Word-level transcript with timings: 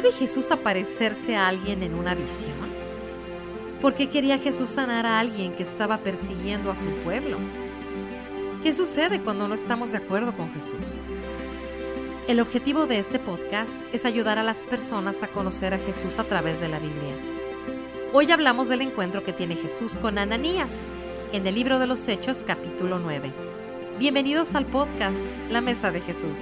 ¿Puede 0.00 0.14
Jesús 0.14 0.50
aparecerse 0.50 1.36
a 1.36 1.46
alguien 1.46 1.82
en 1.82 1.94
una 1.94 2.14
visión? 2.14 2.56
¿Por 3.82 3.92
qué 3.92 4.08
quería 4.08 4.38
Jesús 4.38 4.70
sanar 4.70 5.04
a 5.04 5.20
alguien 5.20 5.52
que 5.52 5.62
estaba 5.62 5.98
persiguiendo 5.98 6.70
a 6.70 6.74
su 6.76 6.88
pueblo? 7.04 7.36
¿Qué 8.62 8.72
sucede 8.72 9.20
cuando 9.20 9.46
no 9.46 9.54
estamos 9.54 9.90
de 9.90 9.98
acuerdo 9.98 10.34
con 10.34 10.54
Jesús? 10.54 11.06
El 12.28 12.40
objetivo 12.40 12.86
de 12.86 12.98
este 12.98 13.18
podcast 13.18 13.84
es 13.92 14.06
ayudar 14.06 14.38
a 14.38 14.42
las 14.42 14.62
personas 14.62 15.22
a 15.22 15.28
conocer 15.28 15.74
a 15.74 15.78
Jesús 15.78 16.18
a 16.18 16.24
través 16.24 16.60
de 16.60 16.68
la 16.68 16.78
Biblia. 16.78 17.16
Hoy 18.14 18.32
hablamos 18.32 18.70
del 18.70 18.80
encuentro 18.80 19.22
que 19.22 19.34
tiene 19.34 19.54
Jesús 19.54 19.98
con 19.98 20.16
Ananías 20.16 20.78
en 21.34 21.46
el 21.46 21.54
libro 21.54 21.78
de 21.78 21.86
los 21.86 22.08
Hechos 22.08 22.42
capítulo 22.46 22.98
9. 22.98 23.34
Bienvenidos 23.98 24.54
al 24.54 24.64
podcast 24.64 25.20
La 25.50 25.60
Mesa 25.60 25.90
de 25.90 26.00
Jesús. 26.00 26.38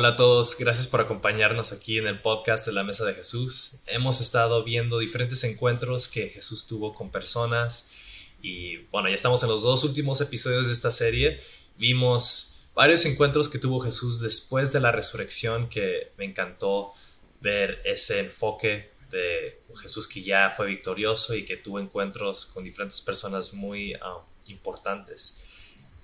Hola 0.00 0.08
a 0.08 0.16
todos, 0.16 0.56
gracias 0.58 0.86
por 0.86 1.02
acompañarnos 1.02 1.72
aquí 1.72 1.98
en 1.98 2.06
el 2.06 2.18
podcast 2.18 2.64
de 2.64 2.72
la 2.72 2.84
Mesa 2.84 3.04
de 3.04 3.12
Jesús. 3.12 3.82
Hemos 3.86 4.22
estado 4.22 4.64
viendo 4.64 4.98
diferentes 4.98 5.44
encuentros 5.44 6.08
que 6.08 6.30
Jesús 6.30 6.66
tuvo 6.66 6.94
con 6.94 7.10
personas 7.10 7.92
y 8.40 8.78
bueno, 8.90 9.10
ya 9.10 9.14
estamos 9.14 9.42
en 9.42 9.50
los 9.50 9.62
dos 9.62 9.84
últimos 9.84 10.22
episodios 10.22 10.68
de 10.68 10.72
esta 10.72 10.90
serie. 10.90 11.38
Vimos 11.76 12.64
varios 12.74 13.04
encuentros 13.04 13.50
que 13.50 13.58
tuvo 13.58 13.78
Jesús 13.78 14.20
después 14.20 14.72
de 14.72 14.80
la 14.80 14.90
resurrección 14.90 15.68
que 15.68 16.12
me 16.16 16.24
encantó 16.24 16.94
ver 17.42 17.82
ese 17.84 18.20
enfoque 18.20 18.90
de 19.10 19.60
Jesús 19.82 20.08
que 20.08 20.22
ya 20.22 20.48
fue 20.48 20.64
victorioso 20.64 21.34
y 21.34 21.44
que 21.44 21.58
tuvo 21.58 21.78
encuentros 21.78 22.46
con 22.46 22.64
diferentes 22.64 23.02
personas 23.02 23.52
muy 23.52 23.92
ah, 24.00 24.24
importantes. 24.46 25.49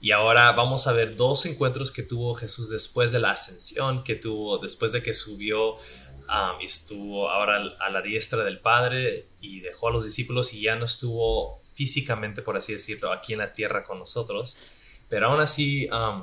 Y 0.06 0.12
ahora 0.12 0.52
vamos 0.52 0.86
a 0.86 0.92
ver 0.92 1.16
dos 1.16 1.46
encuentros 1.46 1.90
que 1.90 2.04
tuvo 2.04 2.32
Jesús 2.36 2.68
después 2.68 3.10
de 3.10 3.18
la 3.18 3.32
ascensión, 3.32 4.04
que 4.04 4.14
tuvo 4.14 4.58
después 4.58 4.92
de 4.92 5.02
que 5.02 5.12
subió 5.12 5.72
um, 5.72 6.60
y 6.60 6.66
estuvo 6.66 7.28
ahora 7.28 7.56
a 7.80 7.90
la 7.90 8.02
diestra 8.02 8.44
del 8.44 8.60
Padre 8.60 9.26
y 9.40 9.62
dejó 9.62 9.88
a 9.88 9.90
los 9.90 10.04
discípulos 10.04 10.54
y 10.54 10.60
ya 10.60 10.76
no 10.76 10.84
estuvo 10.84 11.60
físicamente, 11.74 12.42
por 12.42 12.56
así 12.56 12.72
decirlo, 12.74 13.10
aquí 13.10 13.32
en 13.32 13.40
la 13.40 13.52
tierra 13.52 13.82
con 13.82 13.98
nosotros. 13.98 14.60
Pero 15.08 15.26
aún 15.26 15.40
así 15.40 15.88
um, 15.90 16.22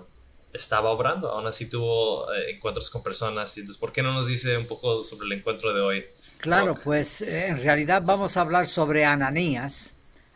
estaba 0.53 0.90
obrando, 0.90 1.30
aún 1.31 1.47
así 1.47 1.70
tuvo 1.70 2.34
eh, 2.34 2.52
encuentros 2.52 2.90
con 2.90 3.03
personas. 3.03 3.58
Entonces, 3.58 3.78
¿por 3.78 3.92
qué 3.92 4.02
no 4.02 4.14
nos 4.14 4.28
dice 4.28 4.56
un 4.56 4.66
poco 4.66 5.03
sobre 5.03 5.25
el 5.25 5.34
encuentro 5.34 5.73
de 5.73 5.81
hoy? 5.81 6.06
Claro, 6.38 6.73
pues 6.81 7.20
eh, 7.20 7.47
en 7.47 7.62
realidad 7.62 8.02
vamos 8.06 8.38
a 8.38 8.42
hablar 8.44 8.66
sobre 8.66 9.03
Ananías 9.03 9.94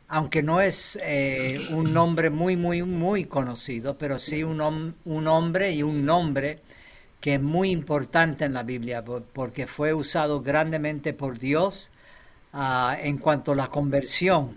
aunque 0.09 0.41
no 0.41 0.61
es 0.61 0.97
eh, 1.03 1.59
un 1.71 1.93
nombre 1.93 2.29
muy, 2.29 2.55
muy, 2.55 2.83
muy 2.83 3.25
conocido, 3.25 3.97
pero 3.97 4.19
sí 4.19 4.43
un, 4.43 4.95
un 5.05 5.27
hombre 5.27 5.71
y 5.71 5.83
un 5.83 6.05
nombre 6.05 6.59
que 7.19 7.35
es 7.35 7.41
muy 7.41 7.71
importante 7.71 8.45
en 8.45 8.53
la 8.53 8.63
Biblia 8.63 9.03
porque 9.03 9.67
fue 9.67 9.93
usado 9.93 10.41
grandemente 10.41 11.13
por 11.13 11.39
Dios 11.39 11.89
ah, 12.53 12.97
en 13.01 13.17
cuanto 13.17 13.51
a 13.51 13.55
la 13.55 13.67
conversión 13.67 14.55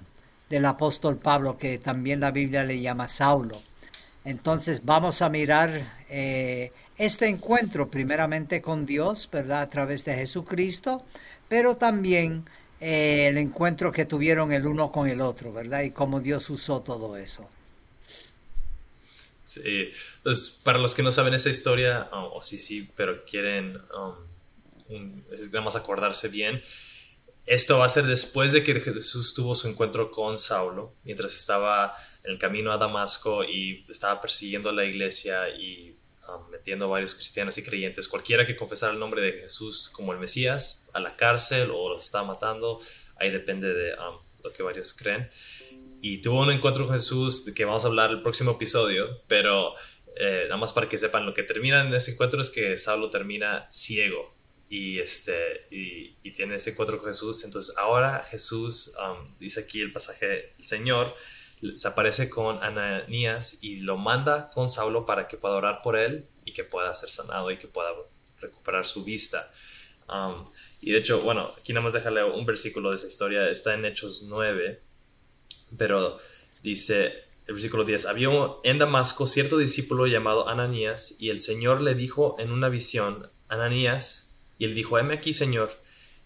del 0.48 0.66
apóstol 0.66 1.16
Pablo, 1.16 1.56
que 1.58 1.78
también 1.78 2.20
la 2.20 2.32
Biblia 2.32 2.64
le 2.64 2.80
llama 2.80 3.08
Saulo. 3.08 3.56
Entonces 4.24 4.84
vamos 4.84 5.22
a 5.22 5.30
mirar 5.30 6.00
eh, 6.10 6.72
este 6.98 7.28
encuentro 7.28 7.88
primeramente 7.88 8.60
con 8.60 8.84
Dios, 8.84 9.28
¿verdad? 9.32 9.62
A 9.62 9.70
través 9.70 10.04
de 10.04 10.14
Jesucristo, 10.14 11.04
pero 11.48 11.76
también 11.76 12.44
eh, 12.80 13.28
el 13.28 13.38
encuentro 13.38 13.92
que 13.92 14.06
tuvieron 14.06 14.52
el 14.52 14.66
uno 14.66 14.90
con 14.90 15.08
el 15.08 15.20
otro, 15.20 15.52
¿verdad? 15.52 15.82
Y 15.82 15.90
cómo 15.90 16.20
Dios 16.20 16.48
usó 16.50 16.80
todo 16.80 17.16
eso. 17.16 17.48
Sí, 19.44 19.90
pues 20.22 20.60
para 20.64 20.78
los 20.78 20.94
que 20.94 21.02
no 21.02 21.10
saben 21.10 21.34
esa 21.34 21.50
historia, 21.50 22.08
o 22.12 22.40
sí, 22.40 22.56
sí, 22.56 22.88
pero 22.96 23.24
quieren, 23.24 23.76
um, 23.98 25.22
vamos 25.50 25.74
a 25.74 25.80
acordarse 25.80 26.28
bien, 26.28 26.62
esto 27.46 27.78
va 27.78 27.86
a 27.86 27.88
ser 27.88 28.04
después 28.06 28.52
de 28.52 28.62
que 28.62 28.80
Jesús 28.80 29.34
tuvo 29.34 29.54
su 29.54 29.66
encuentro 29.66 30.10
con 30.10 30.38
Saulo, 30.38 30.94
mientras 31.02 31.34
estaba 31.34 31.92
en 32.22 32.32
el 32.32 32.38
camino 32.38 32.72
a 32.72 32.78
Damasco 32.78 33.42
y 33.42 33.84
estaba 33.88 34.20
persiguiendo 34.20 34.70
la 34.70 34.84
iglesia 34.84 35.48
y 35.48 35.89
metiendo 36.60 36.84
a 36.84 36.88
varios 36.88 37.14
cristianos 37.14 37.56
y 37.56 37.62
creyentes, 37.62 38.06
cualquiera 38.06 38.44
que 38.44 38.54
confesara 38.54 38.92
el 38.92 38.98
nombre 38.98 39.22
de 39.22 39.32
Jesús 39.32 39.88
como 39.88 40.12
el 40.12 40.18
Mesías, 40.18 40.90
a 40.92 41.00
la 41.00 41.16
cárcel 41.16 41.70
o 41.72 41.88
los 41.88 42.04
estaba 42.04 42.26
matando, 42.26 42.78
ahí 43.16 43.30
depende 43.30 43.72
de 43.72 43.94
lo 44.44 44.52
que 44.52 44.62
varios 44.62 44.92
creen. 44.92 45.26
Y 46.02 46.18
tuvo 46.18 46.42
un 46.42 46.50
encuentro 46.50 46.86
con 46.86 46.96
Jesús 46.96 47.50
que 47.56 47.64
vamos 47.64 47.84
a 47.84 47.88
hablar 47.88 48.10
el 48.10 48.20
próximo 48.20 48.52
episodio, 48.52 49.22
pero 49.26 49.72
eh, 50.18 50.44
nada 50.44 50.58
más 50.58 50.74
para 50.74 50.86
que 50.86 50.98
sepan, 50.98 51.24
lo 51.24 51.32
que 51.32 51.44
termina 51.44 51.80
en 51.80 51.94
ese 51.94 52.12
encuentro 52.12 52.42
es 52.42 52.50
que 52.50 52.76
Saulo 52.76 53.08
termina 53.08 53.66
ciego 53.70 54.34
y, 54.68 54.98
este, 54.98 55.66
y, 55.70 56.10
tiene 56.32 56.56
ese 56.56 56.70
encuentro 56.70 56.98
con 56.98 57.06
Jesús. 57.06 57.42
Entonces 57.44 57.74
ahora 57.78 58.22
Jesús, 58.22 58.94
dice 59.38 59.60
aquí 59.60 59.80
el 59.80 59.92
pasaje, 59.92 60.50
el 60.58 60.64
Señor, 60.64 61.14
se 61.74 61.88
aparece 61.88 62.28
con 62.28 62.62
Ananías 62.62 63.62
y 63.62 63.80
lo 63.80 63.96
manda 63.96 64.50
con 64.50 64.68
Saulo 64.68 65.06
para 65.06 65.26
que 65.26 65.36
pueda 65.36 65.56
orar 65.56 65.80
por 65.82 65.96
él 65.96 66.24
y 66.44 66.52
que 66.52 66.64
pueda 66.64 66.94
ser 66.94 67.10
sanado 67.10 67.50
y 67.50 67.56
que 67.56 67.68
pueda 67.68 67.90
recuperar 68.40 68.86
su 68.86 69.04
vista. 69.04 69.50
Um, 70.08 70.44
y 70.80 70.92
de 70.92 70.98
hecho, 70.98 71.20
bueno, 71.20 71.52
aquí 71.58 71.72
nada 71.72 71.84
más 71.84 71.92
déjale 71.92 72.24
un 72.24 72.46
versículo 72.46 72.90
de 72.90 72.96
esa 72.96 73.06
historia, 73.06 73.48
está 73.48 73.74
en 73.74 73.84
Hechos 73.84 74.24
9, 74.28 74.80
pero 75.76 76.18
dice 76.62 77.24
el 77.46 77.54
versículo 77.54 77.84
10, 77.84 78.06
había 78.06 78.28
en 78.64 78.78
Damasco 78.78 79.26
cierto 79.26 79.58
discípulo 79.58 80.06
llamado 80.06 80.48
Ananías 80.48 81.16
y 81.18 81.30
el 81.30 81.40
Señor 81.40 81.82
le 81.82 81.94
dijo 81.94 82.36
en 82.38 82.52
una 82.52 82.68
visión, 82.68 83.28
Ananías, 83.48 84.38
y 84.58 84.66
él 84.66 84.74
dijo, 84.74 84.98
heme 84.98 85.14
aquí, 85.14 85.32
Señor. 85.32 85.72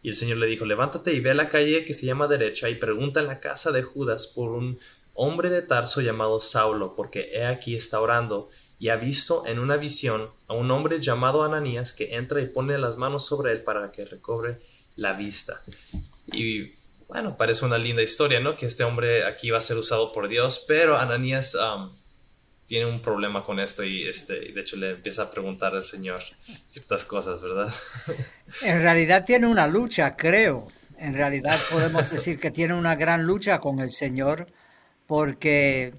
Y 0.03 0.11
el 0.11 0.15
Señor 0.15 0.37
le 0.37 0.47
dijo, 0.47 0.67
levántate 0.67 1.15
y 1.15 1.21
ve 1.21 1.31
a 1.31 1.35
la 1.35 1.49
calle 1.49 1.87
que 1.87 1.95
se 1.95 2.05
llama 2.05 2.29
derecha 2.29 2.69
y 2.69 2.75
pregunta 2.75 3.21
en 3.21 3.27
la 3.27 3.41
casa 3.41 3.73
de 3.73 3.83
Judas 3.83 4.27
por 4.27 4.51
un 4.51 4.79
hombre 5.15 5.49
de 5.49 5.63
Tarso 5.63 6.03
llamado 6.03 6.41
Saulo, 6.41 6.95
porque 6.95 7.31
he 7.33 7.47
aquí 7.47 7.75
está 7.75 8.01
orando, 8.01 8.51
y 8.79 8.89
ha 8.89 8.97
visto 8.97 9.47
en 9.47 9.59
una 9.59 9.77
visión 9.77 10.29
a 10.49 10.55
un 10.55 10.71
hombre 10.71 11.01
llamado 11.01 11.45
Ananías 11.45 11.93
que 11.93 12.17
entra 12.17 12.41
y 12.41 12.47
pone 12.47 12.77
las 12.79 12.97
manos 12.97 13.27
sobre 13.27 13.53
él 13.53 13.63
para 13.63 13.91
que 13.91 14.05
recobre 14.05 14.59
la 14.97 15.13
vista. 15.13 15.61
Y 16.33 16.73
bueno, 17.09 17.37
parece 17.37 17.65
una 17.65 17.79
linda 17.79 18.03
historia, 18.03 18.41
¿no? 18.41 18.57
Que 18.57 18.67
este 18.67 18.85
hombre 18.85 19.25
aquí 19.25 19.51
va 19.51 19.59
a 19.59 19.61
ser 19.61 19.77
usado 19.77 20.13
por 20.13 20.29
Dios, 20.29 20.65
pero 20.67 20.99
Ananías 20.99 21.55
um, 21.55 21.91
tiene 22.67 22.87
un 22.87 23.03
problema 23.03 23.45
con 23.45 23.61
esto 23.61 23.85
y 23.85 24.07
este, 24.09 24.53
de 24.53 24.61
hecho 24.61 24.77
le 24.77 24.91
empieza 24.91 25.23
a 25.23 25.31
preguntar 25.31 25.75
al 25.75 25.83
Señor 25.83 26.23
ciertas 26.67 27.05
cosas, 27.05 27.43
¿verdad? 27.43 27.73
En 28.63 28.81
realidad 28.81 29.25
tiene 29.25 29.47
una 29.47 29.67
lucha, 29.67 30.17
creo. 30.17 30.69
En 30.99 31.15
realidad 31.15 31.59
podemos 31.71 32.11
decir 32.11 32.39
que 32.39 32.51
tiene 32.51 32.75
una 32.75 32.97
gran 32.97 33.25
lucha 33.25 33.59
con 33.59 33.81
el 33.81 33.93
Señor 33.93 34.47
porque 35.07 35.93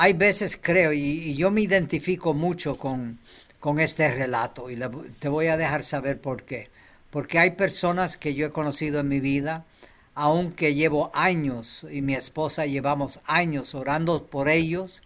hay 0.00 0.14
veces 0.14 0.58
creo, 0.58 0.94
y, 0.94 1.34
yo 1.34 1.50
me 1.50 1.60
identifico 1.60 2.32
mucho 2.32 2.76
con, 2.76 3.18
con 3.58 3.78
este 3.78 4.10
relato, 4.10 4.70
y 4.70 4.80
te 5.18 5.28
voy 5.28 5.48
a 5.48 5.58
dejar 5.58 5.82
saber 5.82 6.18
por 6.18 6.44
qué. 6.44 6.70
Porque 7.10 7.38
hay 7.38 7.50
personas 7.50 8.16
que 8.16 8.34
yo 8.34 8.46
he 8.46 8.50
conocido 8.50 9.00
en 9.00 9.08
mi 9.08 9.20
vida, 9.20 9.66
aunque 10.14 10.74
llevo 10.74 11.10
años, 11.12 11.84
y 11.92 12.00
mi 12.00 12.14
esposa 12.14 12.64
llevamos 12.64 13.20
años 13.26 13.74
orando 13.74 14.24
por 14.24 14.48
ellos, 14.48 15.02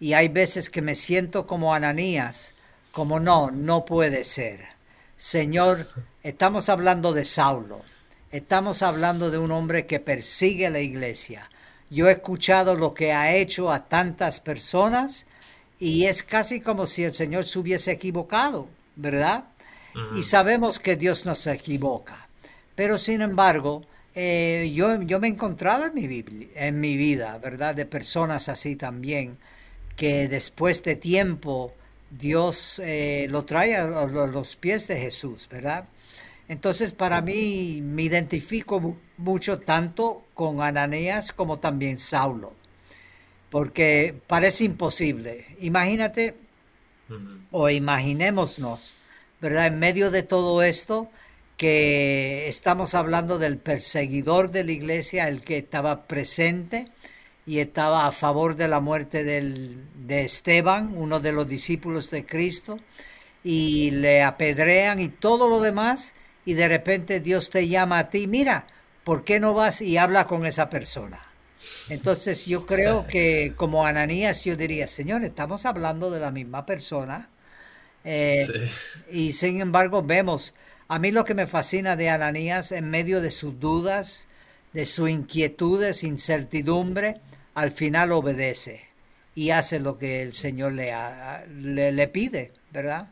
y 0.00 0.14
hay 0.14 0.28
veces 0.28 0.70
que 0.70 0.80
me 0.80 0.94
siento 0.94 1.46
como 1.46 1.74
Ananías, 1.74 2.54
como 2.92 3.20
no, 3.20 3.50
no 3.50 3.84
puede 3.84 4.24
ser. 4.24 4.68
Señor, 5.18 5.86
estamos 6.22 6.70
hablando 6.70 7.12
de 7.12 7.26
Saulo, 7.26 7.82
estamos 8.32 8.80
hablando 8.80 9.30
de 9.30 9.36
un 9.36 9.50
hombre 9.50 9.84
que 9.84 10.00
persigue 10.00 10.68
a 10.68 10.70
la 10.70 10.80
iglesia, 10.80 11.50
yo 11.90 12.08
he 12.08 12.12
escuchado 12.12 12.76
lo 12.76 12.94
que 12.94 13.12
ha 13.12 13.34
hecho 13.34 13.72
a 13.72 13.88
tantas 13.88 14.40
personas 14.40 15.26
y 15.78 16.04
es 16.04 16.22
casi 16.22 16.60
como 16.60 16.86
si 16.86 17.04
el 17.04 17.14
Señor 17.14 17.44
se 17.44 17.58
hubiese 17.58 17.90
equivocado, 17.90 18.68
¿verdad? 18.96 19.44
Y 20.16 20.22
sabemos 20.22 20.78
que 20.78 20.94
Dios 20.94 21.26
no 21.26 21.34
se 21.34 21.52
equivoca. 21.52 22.28
Pero 22.76 22.96
sin 22.96 23.22
embargo, 23.22 23.84
eh, 24.14 24.70
yo, 24.72 25.02
yo 25.02 25.18
me 25.18 25.26
he 25.26 25.30
encontrado 25.30 25.86
en 25.86 25.94
mi, 25.94 26.24
en 26.54 26.80
mi 26.80 26.96
vida, 26.96 27.38
¿verdad? 27.38 27.74
De 27.74 27.86
personas 27.86 28.48
así 28.48 28.76
también, 28.76 29.36
que 29.96 30.28
después 30.28 30.84
de 30.84 30.94
tiempo 30.94 31.74
Dios 32.10 32.80
eh, 32.84 33.26
lo 33.30 33.44
trae 33.44 33.76
a 33.76 33.86
los 34.06 34.56
pies 34.56 34.86
de 34.86 34.96
Jesús, 34.96 35.48
¿verdad? 35.50 35.84
Entonces, 36.48 36.92
para 36.92 37.20
mí, 37.20 37.80
me 37.82 38.02
identifico 38.02 38.96
mucho 39.20 39.58
tanto 39.60 40.24
con 40.34 40.60
Ananías 40.60 41.32
como 41.32 41.58
también 41.58 41.98
Saulo, 41.98 42.52
porque 43.50 44.14
parece 44.26 44.64
imposible. 44.64 45.46
Imagínate 45.60 46.34
o 47.50 47.68
imaginémonos, 47.68 48.96
¿verdad? 49.40 49.66
En 49.66 49.78
medio 49.78 50.10
de 50.10 50.22
todo 50.22 50.62
esto, 50.62 51.10
que 51.56 52.48
estamos 52.48 52.94
hablando 52.94 53.38
del 53.38 53.58
perseguidor 53.58 54.50
de 54.50 54.64
la 54.64 54.72
iglesia, 54.72 55.28
el 55.28 55.42
que 55.42 55.58
estaba 55.58 56.04
presente, 56.04 56.88
y 57.46 57.58
estaba 57.58 58.06
a 58.06 58.12
favor 58.12 58.54
de 58.54 58.68
la 58.68 58.80
muerte 58.80 59.24
de 59.24 60.22
Esteban, 60.22 60.92
uno 60.96 61.20
de 61.20 61.32
los 61.32 61.48
discípulos 61.48 62.10
de 62.10 62.24
Cristo, 62.24 62.78
y 63.42 63.90
le 63.90 64.22
apedrean 64.22 65.00
y 65.00 65.08
todo 65.08 65.48
lo 65.48 65.60
demás, 65.60 66.14
y 66.44 66.54
de 66.54 66.68
repente 66.68 67.20
Dios 67.20 67.50
te 67.50 67.66
llama 67.66 67.98
a 67.98 68.08
ti, 68.08 68.26
mira, 68.26 68.66
¿por 69.04 69.24
qué 69.24 69.40
no 69.40 69.54
vas 69.54 69.80
y 69.80 69.96
habla 69.96 70.26
con 70.26 70.46
esa 70.46 70.70
persona? 70.70 71.20
Entonces 71.88 72.46
yo 72.46 72.66
creo 72.66 73.06
que 73.06 73.52
como 73.56 73.86
Ananías 73.86 74.44
yo 74.44 74.56
diría, 74.56 74.86
Señor, 74.86 75.24
estamos 75.24 75.66
hablando 75.66 76.10
de 76.10 76.20
la 76.20 76.30
misma 76.30 76.64
persona. 76.64 77.28
Eh, 78.04 78.46
y 79.10 79.32
sin 79.32 79.60
embargo 79.60 80.02
vemos, 80.02 80.54
a 80.88 80.98
mí 80.98 81.10
lo 81.10 81.24
que 81.24 81.34
me 81.34 81.46
fascina 81.46 81.96
de 81.96 82.08
Ananías 82.08 82.72
en 82.72 82.88
medio 82.88 83.20
de 83.20 83.30
sus 83.30 83.60
dudas, 83.60 84.28
de 84.72 84.86
sus 84.86 85.10
inquietudes, 85.10 86.02
incertidumbre, 86.02 87.20
al 87.54 87.70
final 87.72 88.12
obedece 88.12 88.88
y 89.34 89.50
hace 89.50 89.80
lo 89.80 89.98
que 89.98 90.22
el 90.22 90.34
Señor 90.34 90.72
le, 90.72 91.92
le, 91.92 92.08
pide, 92.08 92.52
¿verdad? 92.70 93.08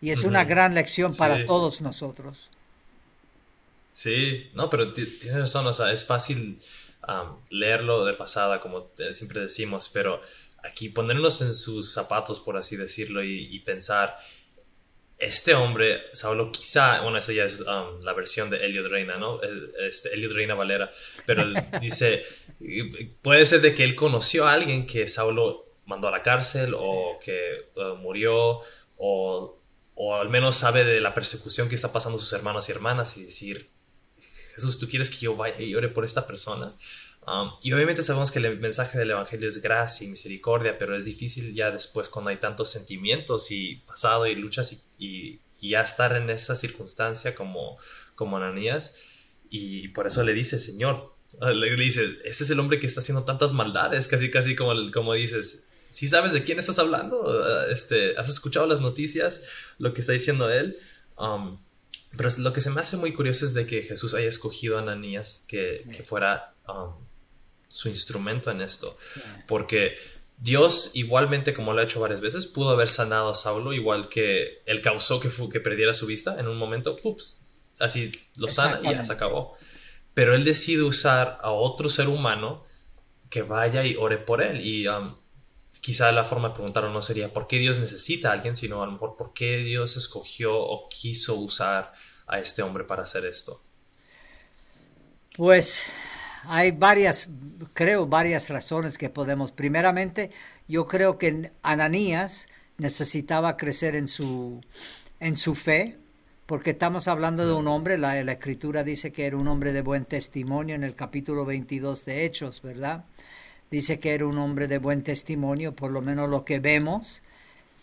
Y 0.00 0.10
es 0.10 0.24
una 0.24 0.44
gran 0.44 0.74
lección 0.74 1.14
para 1.16 1.44
todos 1.46 1.80
nosotros. 1.80 2.50
Sí, 3.96 4.50
no, 4.52 4.68
pero 4.68 4.92
tienes 4.92 5.32
razón, 5.32 5.66
o 5.66 5.72
sea, 5.72 5.90
es 5.90 6.04
fácil 6.04 6.60
leerlo 7.48 8.04
de 8.04 8.12
pasada, 8.12 8.60
como 8.60 8.92
siempre 9.10 9.40
decimos, 9.40 9.88
pero 9.88 10.20
aquí 10.64 10.90
ponernos 10.90 11.40
en 11.40 11.50
sus 11.50 11.94
zapatos, 11.94 12.40
por 12.40 12.58
así 12.58 12.76
decirlo, 12.76 13.24
y, 13.24 13.58
pensar, 13.60 14.14
este 15.18 15.54
hombre, 15.54 16.02
Saulo, 16.12 16.52
quizá, 16.52 17.00
bueno, 17.00 17.16
eso 17.16 17.32
ya 17.32 17.44
es 17.44 17.60
la 17.60 18.12
versión 18.12 18.50
de 18.50 18.66
Eliot 18.66 18.88
Reina, 18.88 19.16
¿no? 19.16 19.40
Este, 19.80 20.12
Eliot 20.12 20.32
Reina 20.34 20.54
Valera, 20.54 20.90
pero 21.24 21.44
dice, 21.80 22.22
puede 23.22 23.46
ser 23.46 23.62
de 23.62 23.74
que 23.74 23.84
él 23.84 23.94
conoció 23.94 24.46
a 24.46 24.52
alguien 24.52 24.86
que 24.86 25.08
Saulo 25.08 25.64
mandó 25.86 26.08
a 26.08 26.10
la 26.10 26.22
cárcel 26.22 26.74
o 26.76 27.18
que 27.24 27.64
uh, 27.76 27.96
murió 27.96 28.60
o, 28.98 29.58
o 29.94 30.16
al 30.16 30.28
menos 30.28 30.54
sabe 30.54 30.84
de 30.84 31.00
la 31.00 31.14
persecución 31.14 31.70
que 31.70 31.76
está 31.76 31.94
pasando 31.94 32.18
sus 32.18 32.34
hermanos 32.34 32.68
y 32.68 32.72
hermanas 32.72 33.16
y 33.16 33.24
decir, 33.24 33.74
Jesús, 34.56 34.78
¿tú 34.78 34.88
quieres 34.88 35.10
que 35.10 35.18
yo 35.18 35.36
vaya 35.36 35.60
y 35.60 35.74
ore 35.74 35.88
por 35.88 36.04
esta 36.04 36.26
persona? 36.26 36.74
Um, 37.26 37.50
y 37.62 37.72
obviamente 37.72 38.02
sabemos 38.02 38.30
que 38.32 38.38
el 38.38 38.58
mensaje 38.58 38.98
del 38.98 39.10
Evangelio 39.10 39.48
es 39.48 39.60
gracia 39.60 40.06
y 40.06 40.10
misericordia, 40.10 40.78
pero 40.78 40.96
es 40.96 41.04
difícil 41.04 41.54
ya 41.54 41.70
después 41.70 42.08
cuando 42.08 42.30
hay 42.30 42.36
tantos 42.36 42.70
sentimientos 42.70 43.50
y 43.50 43.82
pasado 43.86 44.26
y 44.26 44.34
luchas 44.34 44.76
y, 44.98 45.40
ya 45.60 45.80
estar 45.80 46.14
en 46.14 46.30
esa 46.30 46.54
circunstancia 46.54 47.34
como, 47.34 47.76
como 48.14 48.36
Ananías. 48.36 48.98
Y 49.50 49.88
por 49.88 50.06
eso 50.06 50.22
le 50.22 50.32
dice, 50.32 50.58
Señor, 50.60 51.12
le 51.40 51.76
dice, 51.76 52.04
ese 52.24 52.44
es 52.44 52.50
el 52.50 52.60
hombre 52.60 52.78
que 52.78 52.86
está 52.86 53.00
haciendo 53.00 53.24
tantas 53.24 53.52
maldades, 53.52 54.06
casi, 54.06 54.30
casi 54.30 54.54
como, 54.54 54.74
como 54.92 55.14
dices, 55.14 55.70
si 55.88 56.08
sabes 56.08 56.32
de 56.32 56.44
quién 56.44 56.58
estás 56.58 56.78
hablando, 56.78 57.66
este, 57.68 58.16
has 58.16 58.28
escuchado 58.28 58.66
las 58.66 58.80
noticias, 58.80 59.42
lo 59.78 59.92
que 59.92 60.00
está 60.00 60.12
diciendo 60.12 60.50
él. 60.50 60.76
Um, 61.18 61.58
pero 62.16 62.30
lo 62.38 62.52
que 62.52 62.60
se 62.60 62.70
me 62.70 62.80
hace 62.80 62.96
muy 62.96 63.12
curioso 63.12 63.44
es 63.46 63.54
de 63.54 63.66
que 63.66 63.82
Jesús 63.82 64.14
haya 64.14 64.28
escogido 64.28 64.76
a 64.76 64.80
Ananías 64.80 65.44
que, 65.48 65.84
que 65.92 66.02
fuera 66.02 66.52
um, 66.68 66.92
su 67.68 67.88
instrumento 67.88 68.50
en 68.50 68.60
esto. 68.60 68.96
Porque 69.46 69.94
Dios, 70.38 70.92
igualmente 70.94 71.54
como 71.54 71.72
lo 71.72 71.80
ha 71.80 71.84
hecho 71.84 72.00
varias 72.00 72.20
veces, 72.20 72.46
pudo 72.46 72.70
haber 72.70 72.88
sanado 72.88 73.30
a 73.30 73.34
Saulo, 73.34 73.72
igual 73.72 74.08
que 74.08 74.62
él 74.66 74.80
causó 74.80 75.20
que, 75.20 75.30
que 75.52 75.60
perdiera 75.60 75.94
su 75.94 76.06
vista 76.06 76.38
en 76.38 76.48
un 76.48 76.56
momento, 76.56 76.96
ups, 77.02 77.48
así 77.78 78.12
lo 78.36 78.48
sana 78.48 78.80
y 78.82 78.94
ya 78.94 79.04
se 79.04 79.12
acabó. 79.12 79.56
Pero 80.14 80.34
él 80.34 80.44
decide 80.44 80.82
usar 80.82 81.38
a 81.42 81.50
otro 81.50 81.88
ser 81.90 82.08
humano 82.08 82.64
que 83.28 83.42
vaya 83.42 83.84
y 83.84 83.96
ore 83.96 84.16
por 84.16 84.42
él. 84.42 84.60
Y 84.66 84.88
um, 84.88 85.14
quizá 85.86 86.10
la 86.10 86.24
forma 86.24 86.48
de 86.48 86.54
preguntarlo 86.54 86.90
no 86.90 87.00
sería 87.00 87.32
por 87.32 87.46
qué 87.46 87.58
Dios 87.60 87.78
necesita 87.78 88.30
a 88.30 88.32
alguien, 88.32 88.56
sino 88.56 88.82
a 88.82 88.86
lo 88.86 88.92
mejor 88.92 89.14
por 89.16 89.32
qué 89.32 89.58
Dios 89.58 89.96
escogió 89.96 90.58
o 90.58 90.88
quiso 90.88 91.36
usar 91.36 91.92
a 92.26 92.40
este 92.40 92.62
hombre 92.62 92.82
para 92.82 93.04
hacer 93.04 93.24
esto? 93.24 93.56
Pues 95.36 95.82
hay 96.48 96.72
varias, 96.72 97.28
creo, 97.72 98.04
varias 98.04 98.48
razones 98.48 98.98
que 98.98 99.10
podemos. 99.10 99.52
Primeramente, 99.52 100.32
yo 100.66 100.88
creo 100.88 101.18
que 101.18 101.52
Ananías 101.62 102.48
necesitaba 102.78 103.56
crecer 103.56 103.94
en 103.94 104.08
su, 104.08 104.60
en 105.20 105.36
su 105.36 105.54
fe, 105.54 105.98
porque 106.46 106.70
estamos 106.70 107.06
hablando 107.06 107.46
de 107.46 107.52
un 107.52 107.68
hombre, 107.68 107.96
la, 107.96 108.18
escritura 108.18 108.82
dice 108.82 109.12
que 109.12 109.26
era 109.26 109.36
un 109.36 109.46
hombre 109.46 109.70
de 109.70 109.82
buen 109.82 110.04
testimonio 110.04 110.74
en 110.74 110.82
el 110.82 110.96
capítulo 110.96 111.44
22 111.44 112.04
de 112.04 112.24
Hechos, 112.24 112.60
¿verdad? 112.60 113.04
Dice 113.70 113.98
que 113.98 114.14
era 114.14 114.26
un 114.26 114.38
hombre 114.38 114.68
de 114.68 114.78
buen 114.78 115.02
testimonio, 115.02 115.74
por 115.74 115.90
lo 115.90 116.02
menos 116.02 116.28
lo 116.28 116.44
que 116.44 116.58
vemos 116.58 117.22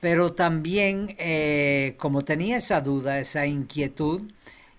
pero 0.03 0.33
también 0.33 1.15
eh, 1.17 1.95
como 1.95 2.25
tenía 2.25 2.57
esa 2.57 2.81
duda, 2.81 3.19
esa 3.19 3.45
inquietud, 3.45 4.23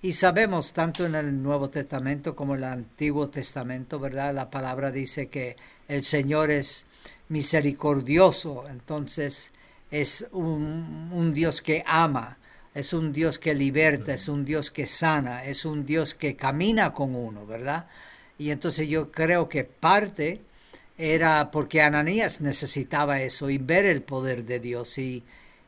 y 0.03 0.13
sabemos 0.13 0.75
tanto 0.75 1.07
en 1.07 1.15
el 1.15 1.43
Nuevo 1.43 1.71
Testamento 1.71 2.37
como 2.37 2.55
en 2.55 2.59
el 2.59 2.65
Antiguo 2.65 3.31
Testamento, 3.31 3.99
¿verdad? 3.99 4.35
La 4.35 4.51
palabra 4.51 4.91
dice 4.91 5.29
que 5.29 5.57
el 5.89 6.05
Señor 6.05 6.51
es 6.51 6.85
misericordioso, 7.31 8.69
entonces 8.69 9.51
es 9.91 10.27
un, 10.33 11.09
un 11.11 11.33
Dios 11.33 11.63
que 11.63 11.83
ama, 11.87 12.37
es 12.75 12.93
un 12.93 13.11
Dios 13.11 13.39
que 13.39 13.55
liberta, 13.55 14.13
es 14.13 14.29
un 14.29 14.45
Dios 14.45 14.71
que 14.71 14.87
sana, 14.87 15.47
es 15.47 15.65
un 15.65 15.87
Dios 15.87 16.15
que 16.15 16.37
camina 16.37 16.93
con 16.93 17.15
uno, 17.15 17.47
¿verdad? 17.47 17.87
Y 18.39 18.51
entonces 18.51 18.89
yo 18.89 19.11
creo 19.11 19.49
que 19.49 19.65
parte 19.65 20.43
era 20.97 21.51
porque 21.51 21.83
Ananías 21.83 22.41
necesitaba 22.41 23.21
eso 23.21 23.51
y 23.51 23.59
ver 23.59 23.85
el 23.85 24.03
poder 24.03 24.45
de 24.45 24.61
Dios 24.61 24.99
y, 24.99 25.23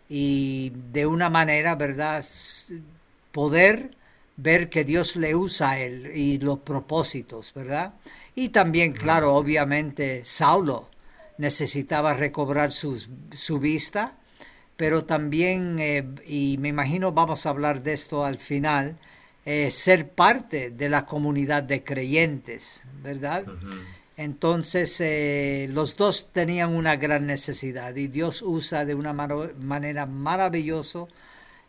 y 0.09 0.73
de 0.93 1.07
una 1.07 1.31
manera, 1.31 1.75
¿verdad? 1.75 2.25
Poder 3.33 3.91
ver 4.37 4.69
que 4.69 4.85
Dios 4.85 5.17
le 5.17 5.35
usa 5.35 5.71
a 5.71 5.79
él 5.81 6.13
y 6.15 6.39
los 6.39 6.61
propósitos, 6.61 7.53
¿verdad? 7.55 7.95
Y 8.35 8.51
también, 8.51 8.93
claro, 8.93 9.35
obviamente, 9.35 10.23
Saulo 10.25 10.91
necesitaba 11.39 12.15
recobrar 12.15 12.73
su 12.73 13.59
vista, 13.59 14.15
pero 14.77 15.05
también, 15.05 15.79
eh, 15.79 16.05
y 16.27 16.59
me 16.61 16.69
imagino 16.69 17.13
vamos 17.13 17.47
a 17.47 17.51
hablar 17.51 17.83
de 17.83 17.95
esto 17.95 18.25
al 18.25 18.39
final, 18.39 18.97
eh, 19.45 19.71
ser 19.71 20.09
parte 20.09 20.71
de 20.71 20.89
la 20.89 21.07
comunidad 21.07 21.63
de 21.63 21.83
creyentes, 21.83 22.83
¿verdad? 23.03 23.45
Entonces 24.17 24.99
eh, 25.01 25.69
los 25.73 25.97
dos 25.97 26.29
tenían 26.33 26.75
una 26.75 26.97
gran 26.97 27.27
necesidad 27.27 27.95
y 27.97 28.07
Dios 28.07 28.43
usa 28.43 28.87
de 28.87 28.95
una 28.95 29.13
manera 29.13 30.07
maravilloso, 30.07 31.09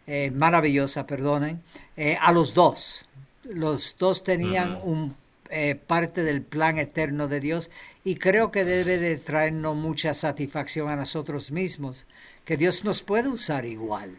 eh, 0.08 0.32
maravillosa, 0.32 1.06
perdonen, 1.06 1.62
eh, 1.98 2.18
a 2.22 2.32
los 2.32 2.54
dos. 2.54 3.06
Los 3.44 3.98
dos 3.98 4.24
tenían 4.24 4.80
un, 4.84 5.16
parte 5.88 6.24
del 6.24 6.42
plan 6.42 6.78
eterno 6.78 7.30
de 7.30 7.40
Dios 7.40 7.70
y 8.04 8.16
creo 8.16 8.52
que 8.52 8.66
debe 8.66 8.98
de 8.98 9.16
traernos 9.16 9.78
mucha 9.78 10.14
satisfacción 10.14 10.90
a 10.90 10.98
nosotros 10.98 11.52
mismos, 11.52 12.06
que 12.44 12.58
Dios 12.58 12.84
nos 12.84 13.02
puede 13.02 13.30
usar 13.30 13.66
igual. 13.66 14.12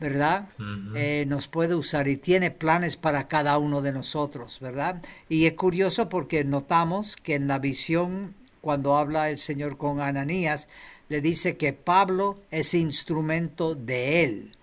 ¿Verdad? 0.00 0.48
Eh, 0.94 1.24
nos 1.28 1.48
puede 1.48 1.74
usar 1.74 2.08
y 2.08 2.16
tiene 2.16 2.50
planes 2.50 2.96
para 2.96 3.28
cada 3.28 3.58
uno 3.58 3.80
de 3.80 3.92
nosotros, 3.92 4.58
¿verdad? 4.60 5.00
Y 5.28 5.46
es 5.46 5.54
curioso 5.54 6.08
porque 6.08 6.44
notamos 6.44 7.16
que 7.16 7.34
en 7.34 7.46
la 7.46 7.58
visión, 7.58 8.34
cuando 8.60 8.96
habla 8.96 9.30
el 9.30 9.38
Señor 9.38 9.76
con 9.76 10.00
Ananías, 10.00 10.68
le 11.08 11.20
dice 11.20 11.56
que 11.56 11.72
Pablo 11.72 12.38
es 12.50 12.74
instrumento 12.74 13.74
de 13.74 14.24
él 14.24 14.56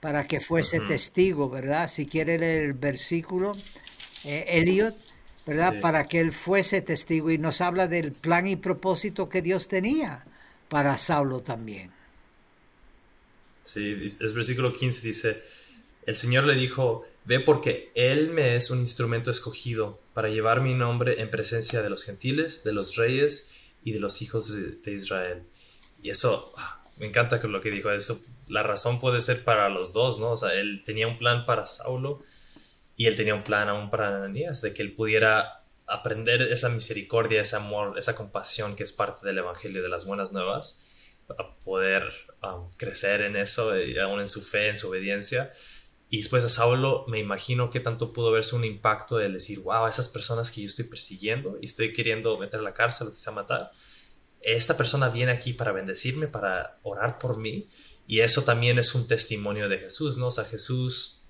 para 0.00 0.26
que 0.26 0.40
fuese 0.40 0.80
testigo, 0.80 1.48
¿verdad? 1.48 1.88
Si 1.88 2.04
quiere 2.04 2.38
leer 2.38 2.64
el 2.64 2.72
versículo, 2.74 3.52
eh, 4.24 4.44
Eliot, 4.48 4.94
¿verdad? 5.46 5.80
Para 5.80 6.04
que 6.04 6.20
él 6.20 6.32
fuese 6.32 6.82
testigo 6.82 7.30
y 7.30 7.38
nos 7.38 7.62
habla 7.62 7.88
del 7.88 8.12
plan 8.12 8.46
y 8.46 8.56
propósito 8.56 9.30
que 9.30 9.40
Dios 9.40 9.66
tenía 9.66 10.22
para 10.68 10.98
Saulo 10.98 11.40
también. 11.40 11.90
Sí, 13.64 13.98
es 14.04 14.34
versículo 14.34 14.72
15, 14.72 15.06
dice, 15.06 15.42
el 16.06 16.16
Señor 16.16 16.44
le 16.44 16.54
dijo, 16.54 17.04
ve 17.24 17.40
porque 17.40 17.90
Él 17.94 18.30
me 18.30 18.56
es 18.56 18.70
un 18.70 18.78
instrumento 18.78 19.30
escogido 19.30 19.98
para 20.12 20.28
llevar 20.28 20.60
mi 20.60 20.74
nombre 20.74 21.20
en 21.20 21.30
presencia 21.30 21.82
de 21.82 21.90
los 21.90 22.04
gentiles, 22.04 22.62
de 22.64 22.72
los 22.72 22.96
reyes 22.96 23.72
y 23.82 23.92
de 23.92 24.00
los 24.00 24.22
hijos 24.22 24.52
de, 24.52 24.92
Israel. 24.92 25.42
Y 26.02 26.10
eso, 26.10 26.52
ah, 26.58 26.80
me 26.98 27.06
encanta 27.06 27.40
lo 27.42 27.60
que 27.60 27.70
dijo, 27.70 27.90
eso, 27.90 28.20
la 28.48 28.62
razón 28.62 29.00
puede 29.00 29.20
ser 29.20 29.44
para 29.44 29.68
los 29.70 29.92
dos, 29.92 30.18
¿no? 30.20 30.32
O 30.32 30.36
sea, 30.36 30.52
Él 30.54 30.82
tenía 30.84 31.08
un 31.08 31.18
plan 31.18 31.46
para 31.46 31.66
Saulo 31.66 32.22
y 32.96 33.06
Él 33.06 33.16
tenía 33.16 33.34
un 33.34 33.42
plan 33.42 33.68
aún 33.68 33.88
para 33.88 34.14
Ananías, 34.14 34.60
de 34.60 34.74
que 34.74 34.82
Él 34.82 34.94
pudiera 34.94 35.64
aprender 35.86 36.42
esa 36.42 36.68
misericordia, 36.68 37.40
ese 37.40 37.56
amor, 37.56 37.98
esa 37.98 38.14
compasión 38.14 38.76
que 38.76 38.82
es 38.82 38.92
parte 38.92 39.26
del 39.26 39.38
Evangelio 39.38 39.82
de 39.82 39.88
las 39.88 40.06
Buenas 40.06 40.32
Nuevas, 40.32 40.84
a 41.28 41.54
poder 41.64 42.12
crecer 42.76 43.22
en 43.22 43.36
eso, 43.36 43.78
y 43.78 43.98
aún 43.98 44.20
en 44.20 44.28
su 44.28 44.42
fe, 44.42 44.68
en 44.68 44.76
su 44.76 44.88
obediencia. 44.88 45.52
y 46.10 46.18
después 46.18 46.44
a 46.44 46.48
Saulo 46.48 47.04
me 47.08 47.18
imagino 47.18 47.70
que 47.70 47.80
tanto 47.80 48.12
pudo 48.12 48.30
verse 48.30 48.54
un 48.54 48.64
impacto 48.64 49.16
de 49.16 49.28
decir, 49.30 49.60
wow, 49.60 49.86
esas 49.88 50.08
personas 50.08 50.50
que 50.52 50.60
yo 50.60 50.66
estoy 50.66 50.84
persiguiendo 50.84 51.58
y 51.60 51.64
estoy 51.64 51.92
queriendo 51.92 52.38
meter 52.38 52.60
a 52.60 52.62
la 52.62 52.74
cárcel 52.74 53.08
o 53.08 53.12
quizá 53.12 53.32
matar, 53.32 53.72
esta 54.42 54.76
persona 54.76 55.08
viene 55.08 55.32
aquí 55.32 55.54
para 55.54 55.72
bendecirme, 55.72 56.28
para 56.28 56.78
orar 56.82 57.18
por 57.18 57.38
mí. 57.38 57.66
Y 58.06 58.20
eso 58.20 58.42
también 58.42 58.78
es 58.78 58.94
un 58.94 59.08
testimonio 59.08 59.68
de 59.68 59.78
Jesús, 59.78 60.18
¿no? 60.18 60.26
O 60.26 60.30
sea, 60.30 60.44
Jesús 60.44 61.22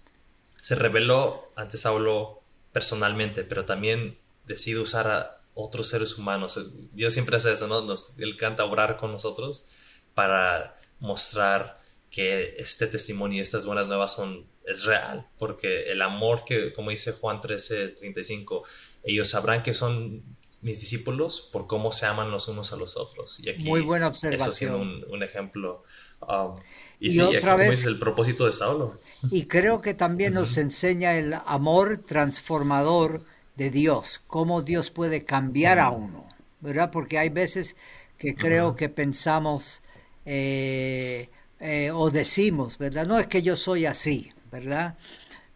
se 0.60 0.74
reveló 0.74 1.52
ante 1.54 1.78
Saulo 1.78 2.42
personalmente, 2.72 3.44
pero 3.44 3.64
también 3.64 4.18
decide 4.46 4.80
usar 4.80 5.06
a 5.06 5.38
otros 5.54 5.88
seres 5.88 6.18
humanos. 6.18 6.58
Dios 6.92 7.12
siempre 7.12 7.36
hace 7.36 7.52
eso, 7.52 7.68
¿no? 7.68 7.86
Él 8.18 8.36
canta 8.36 8.64
orar 8.64 8.96
con 8.96 9.12
nosotros 9.12 9.66
para 10.14 10.74
mostrar 11.00 11.78
que 12.10 12.56
este 12.58 12.86
testimonio 12.86 13.38
y 13.38 13.40
estas 13.40 13.66
buenas 13.66 13.88
nuevas 13.88 14.12
son, 14.12 14.46
es 14.66 14.84
real, 14.84 15.26
porque 15.38 15.90
el 15.90 16.00
amor 16.00 16.44
que, 16.44 16.72
como 16.72 16.90
dice 16.90 17.12
Juan 17.12 17.40
13, 17.40 17.88
35, 17.88 18.62
ellos 19.04 19.28
sabrán 19.28 19.62
que 19.62 19.74
son 19.74 20.22
mis 20.62 20.80
discípulos 20.80 21.50
por 21.52 21.66
cómo 21.66 21.92
se 21.92 22.06
aman 22.06 22.30
los 22.30 22.48
unos 22.48 22.72
a 22.72 22.76
los 22.76 22.96
otros. 22.96 23.40
Y 23.40 23.50
aquí 23.50 23.68
Muy 23.68 23.82
buena 23.82 24.08
observación. 24.08 24.48
Eso 24.48 24.52
siendo 24.52 24.78
un, 24.78 25.04
un 25.10 25.22
ejemplo. 25.22 25.82
Um, 26.22 26.56
y, 27.00 27.10
sí, 27.10 27.20
aquí 27.20 27.40
como 27.40 27.58
es 27.58 27.84
el 27.84 27.98
propósito 27.98 28.46
de 28.46 28.52
Saulo. 28.52 28.94
Y 29.30 29.44
creo 29.44 29.82
que 29.82 29.92
también 29.92 30.34
nos 30.34 30.56
enseña 30.56 31.16
el 31.16 31.34
amor 31.46 31.98
transformador 31.98 33.20
de 33.56 33.70
Dios, 33.70 34.20
cómo 34.26 34.62
Dios 34.62 34.90
puede 34.90 35.24
cambiar 35.24 35.78
a 35.78 35.90
uno, 35.90 36.26
¿verdad? 36.60 36.90
Porque 36.90 37.18
hay 37.18 37.28
veces 37.28 37.76
que 38.18 38.34
creo 38.34 38.74
que 38.74 38.88
pensamos 38.88 39.82
eh, 40.24 41.28
eh, 41.60 41.90
o 41.92 42.10
decimos, 42.10 42.78
¿verdad? 42.78 43.06
No 43.06 43.18
es 43.18 43.26
que 43.26 43.42
yo 43.42 43.56
soy 43.56 43.86
así, 43.86 44.32
¿verdad? 44.50 44.96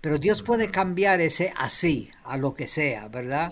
Pero 0.01 0.19
Dios 0.19 0.43
puede 0.43 0.71
cambiar 0.71 1.21
ese 1.21 1.53
así 1.57 2.11
a 2.25 2.37
lo 2.37 2.55
que 2.55 2.69
sea, 2.69 3.09
¿verdad? 3.09 3.51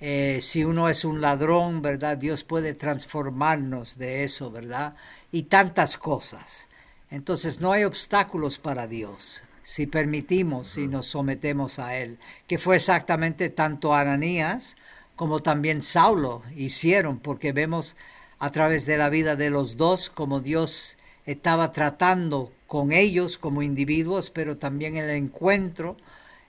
Eh, 0.00 0.38
si 0.42 0.64
uno 0.64 0.88
es 0.88 1.04
un 1.04 1.20
ladrón, 1.20 1.80
¿verdad? 1.80 2.18
Dios 2.18 2.44
puede 2.44 2.74
transformarnos 2.74 3.96
de 3.96 4.24
eso, 4.24 4.50
¿verdad? 4.50 4.94
Y 5.32 5.44
tantas 5.44 5.96
cosas. 5.96 6.68
Entonces 7.10 7.60
no 7.60 7.72
hay 7.72 7.84
obstáculos 7.84 8.58
para 8.58 8.86
Dios 8.86 9.42
si 9.62 9.86
permitimos 9.86 10.78
y 10.78 10.88
nos 10.88 11.06
sometemos 11.08 11.78
a 11.78 11.96
Él, 11.96 12.18
que 12.46 12.56
fue 12.56 12.76
exactamente 12.76 13.50
tanto 13.50 13.94
Ananías 13.94 14.76
como 15.14 15.40
también 15.40 15.82
Saulo 15.82 16.42
hicieron, 16.56 17.18
porque 17.18 17.52
vemos 17.52 17.96
a 18.38 18.50
través 18.50 18.86
de 18.86 18.96
la 18.96 19.10
vida 19.10 19.36
de 19.36 19.50
los 19.50 19.76
dos 19.76 20.10
como 20.10 20.40
Dios 20.40 20.96
estaba 21.26 21.72
tratando 21.72 22.52
con 22.66 22.92
ellos 22.92 23.38
como 23.38 23.62
individuos, 23.62 24.30
pero 24.30 24.56
también 24.56 24.96
el 24.96 25.10
encuentro, 25.10 25.96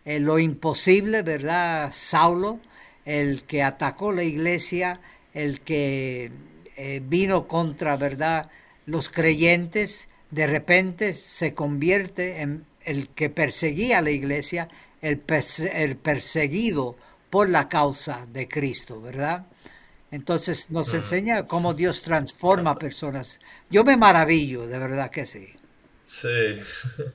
eh, 0.06 0.20
lo 0.20 0.40
imposible, 0.40 1.22
¿verdad? 1.22 1.92
Saulo, 1.94 2.60
el 3.06 3.44
que 3.44 3.64
atacó 3.64 4.12
la 4.12 4.24
iglesia, 4.24 5.00
el 5.34 5.62
que 5.62 6.32
eh, 6.78 7.02
vino 7.04 7.48
contra, 7.48 7.98
¿verdad? 7.98 8.50
Los 8.86 9.10
creyentes, 9.10 10.08
de 10.32 10.48
repente 10.48 11.14
se 11.14 11.54
convierte 11.54 12.42
en 12.42 12.66
el 12.86 13.10
que 13.10 13.30
perseguía 13.30 14.00
a 14.00 14.02
la 14.02 14.12
iglesia, 14.12 14.70
el, 15.02 15.22
el 15.74 15.96
perseguido 15.96 16.96
por 17.30 17.50
la 17.50 17.70
causa 17.70 18.28
de 18.32 18.48
Cristo, 18.48 19.02
¿verdad? 19.02 19.46
Entonces 20.12 20.70
nos 20.70 20.94
enseña 20.94 21.46
cómo 21.46 21.74
Dios 21.74 22.02
transforma 22.02 22.80
personas. 22.80 23.40
Yo 23.70 23.84
me 23.84 23.98
maravillo, 23.98 24.66
de 24.66 24.80
verdad 24.80 25.12
que 25.12 25.26
sí. 25.26 25.48
Sí, 26.04 26.58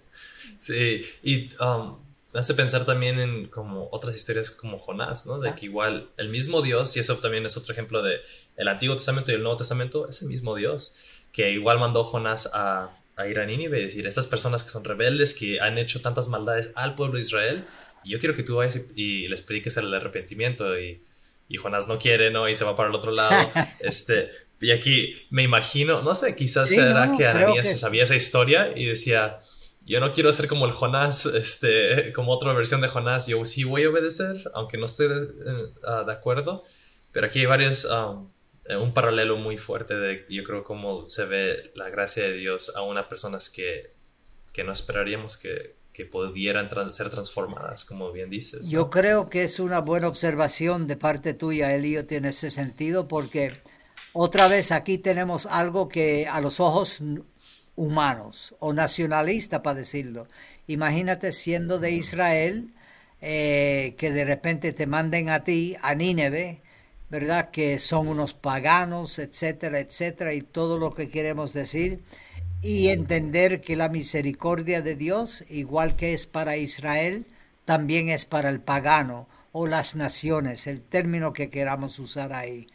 sí, 0.59 1.05
y 1.23 1.49
um, 1.63 1.99
me 2.33 2.41
hace 2.41 2.55
pensar 2.55 2.85
también 2.85 3.19
en 3.19 3.49
como 3.49 3.89
otras 3.91 4.17
historias 4.17 4.51
como 4.51 4.79
Jonás, 4.79 5.27
¿no? 5.27 5.41
De 5.41 5.51
ah. 5.51 5.55
que 5.57 5.67
igual 5.67 6.11
el 6.17 6.29
mismo 6.29 6.63
Dios, 6.63 6.97
y 6.97 7.01
eso 7.01 7.17
también 7.19 7.45
es 7.47 7.57
otro 7.57 7.73
ejemplo 7.73 8.03
de 8.03 8.21
el 8.57 8.69
Antiguo 8.69 8.95
Testamento 8.97 9.33
y 9.33 9.35
el 9.35 9.43
Nuevo 9.43 9.57
Testamento, 9.57 10.09
es 10.09 10.23
el 10.23 10.29
mismo 10.29 10.55
Dios 10.55 11.11
que 11.33 11.51
igual 11.51 11.81
mandó 11.81 12.05
Jonás 12.05 12.51
a, 12.55 12.91
a 13.17 13.27
ir 13.27 13.41
a 13.41 13.47
Nínive 13.47 13.81
y 13.81 13.83
decir, 13.85 14.07
estas 14.07 14.29
personas 14.29 14.63
que 14.63 14.71
son 14.71 14.85
rebeldes, 14.85 15.35
que 15.35 15.61
han 15.61 15.79
hecho 15.79 16.01
tantas 16.01 16.29
maldades 16.29 16.73
al 16.77 16.95
pueblo 16.95 17.17
de 17.17 17.23
Israel, 17.23 17.65
yo 18.05 18.19
quiero 18.19 18.35
que 18.35 18.43
tú 18.43 18.57
vayas 18.57 18.81
y, 18.95 19.29
les 19.29 19.43
prediques 19.43 19.77
el 19.77 19.93
arrepentimiento 19.93 20.79
y, 20.79 21.01
y, 21.49 21.57
Jonás 21.57 21.89
no 21.89 21.99
quiere, 21.99 22.31
¿no? 22.31 22.49
Y 22.49 22.55
se 22.55 22.65
va 22.65 22.77
para 22.77 22.89
el 22.89 22.95
otro 22.95 23.11
lado. 23.11 23.51
este, 23.81 24.29
y 24.61 24.71
aquí 24.73 25.15
me 25.31 25.43
imagino, 25.43 26.03
no 26.03 26.15
sé, 26.15 26.35
quizás 26.37 26.73
era 26.73 27.13
que 27.17 27.27
Ananías 27.27 27.69
que... 27.69 27.77
sabía 27.77 28.03
esa 28.03 28.17
historia 28.17 28.73
y 28.75 28.87
decía, 28.87 29.39
yo 29.85 30.01
no 30.01 30.13
quiero 30.13 30.33
ser 30.33 30.49
como 30.49 30.67
el 30.67 30.73
Jonás, 30.73 31.27
este, 31.27 32.13
como 32.13 32.33
otra 32.33 32.53
versión 32.53 32.81
de 32.81 32.89
Jonás, 32.89 33.27
yo 33.27 33.45
sí 33.45 33.65
voy 33.65 33.85
a 33.85 33.91
obedecer, 33.91 34.37
aunque 34.55 34.79
no 34.79 34.87
esté 34.87 35.09
de, 35.09 35.21
uh, 35.23 36.05
de 36.07 36.13
acuerdo, 36.13 36.63
pero 37.13 37.27
aquí 37.27 37.41
hay 37.41 37.47
varios... 37.47 37.85
Um, 37.85 38.35
eh, 38.67 38.77
un 38.77 38.95
paralelo 38.95 39.37
muy 39.37 39.59
fuerte 39.59 39.95
de, 39.95 40.25
yo 40.31 40.43
creo, 40.43 40.65
cómo 40.65 41.07
se 41.07 41.27
ve 41.27 41.71
la 41.75 41.91
gracia 41.91 42.23
de 42.25 42.33
Dios 42.33 42.75
a 42.77 42.83
unas 42.83 43.05
personas 43.07 43.51
que, 43.51 43.91
que 44.55 44.65
no 44.65 44.73
esperaríamos 44.73 45.37
que, 45.37 45.75
que 45.95 46.05
pudieran 46.05 46.69
ser 46.91 47.09
transformadas, 47.09 47.85
como 47.85 48.11
bien 48.11 48.29
dices. 48.29 48.69
Yo 48.69 48.91
creo 48.91 49.31
que 49.31 49.45
es 49.45 49.61
una 49.61 49.79
buena 49.79 50.09
observación 50.09 50.89
de 50.89 50.97
parte 50.97 51.35
tuya, 51.35 51.73
Elio, 51.73 52.05
tiene 52.05 52.31
ese 52.31 52.51
sentido, 52.51 53.07
porque 53.07 53.53
otra 54.13 54.49
vez 54.49 54.73
aquí 54.73 54.99
tenemos 54.99 55.47
algo 55.47 55.89
que 55.89 56.27
a 56.27 56.41
los 56.41 56.59
ojos 56.59 56.99
humanos 57.77 58.57
o 58.59 58.73
nacionalista, 58.73 59.63
para 59.63 59.79
decirlo. 59.79 60.27
Imagínate 60.67 61.31
siendo 61.31 61.79
de 61.79 61.93
Israel, 61.93 62.75
eh, 63.21 63.95
que 63.97 64.11
de 64.11 64.25
repente 64.25 64.73
te 64.73 64.89
manden 64.89 65.29
a 65.29 65.45
ti, 65.45 65.77
a 65.81 65.95
Nínive, 65.95 66.61
¿verdad? 67.09 67.53
Que 67.53 67.79
son 67.79 68.09
unos 68.09 68.35
paganos, 68.35 69.21
etcétera, 69.21 69.79
etcétera, 69.79 70.35
y 70.35 70.43
todo 70.43 70.77
lo 70.77 70.93
que 70.93 71.09
queremos 71.09 71.53
decir. 71.53 72.03
Y 72.65 72.89
entender 72.89 73.61
que 73.61 73.77
la 73.77 73.91
misericordia 73.91 74.81
de 74.81 74.97
Dios, 74.97 75.45
igual 75.51 75.97
que 75.97 76.15
es 76.15 76.27
para 76.27 76.57
Israel, 76.57 77.27
también 77.67 78.09
es 78.09 78.25
para 78.25 78.49
el 78.49 78.59
pagano 78.59 79.29
o 79.53 79.67
las 79.67 79.97
naciones, 79.97 80.67
el 80.67 80.81
término 80.81 81.35
que 81.35 81.51
queramos 81.51 81.99
usar 81.99 82.33
ahí. 82.33 82.67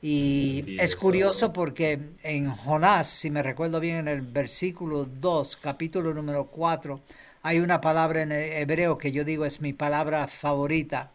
Y 0.00 0.76
es 0.78 0.94
curioso 0.94 1.52
porque 1.52 1.98
en 2.22 2.48
Jonás, 2.48 3.08
si 3.08 3.28
me 3.30 3.42
recuerdo 3.42 3.80
bien, 3.80 3.96
en 3.96 4.08
el 4.08 4.20
versículo 4.20 5.04
2, 5.04 5.56
capítulo 5.56 6.14
número 6.14 6.46
4, 6.46 7.00
hay 7.42 7.58
una 7.58 7.80
palabra 7.80 8.22
en 8.22 8.30
hebreo 8.30 8.98
que 8.98 9.10
yo 9.10 9.24
digo 9.24 9.44
es 9.44 9.60
mi 9.60 9.72
palabra 9.72 10.28
favorita, 10.28 11.10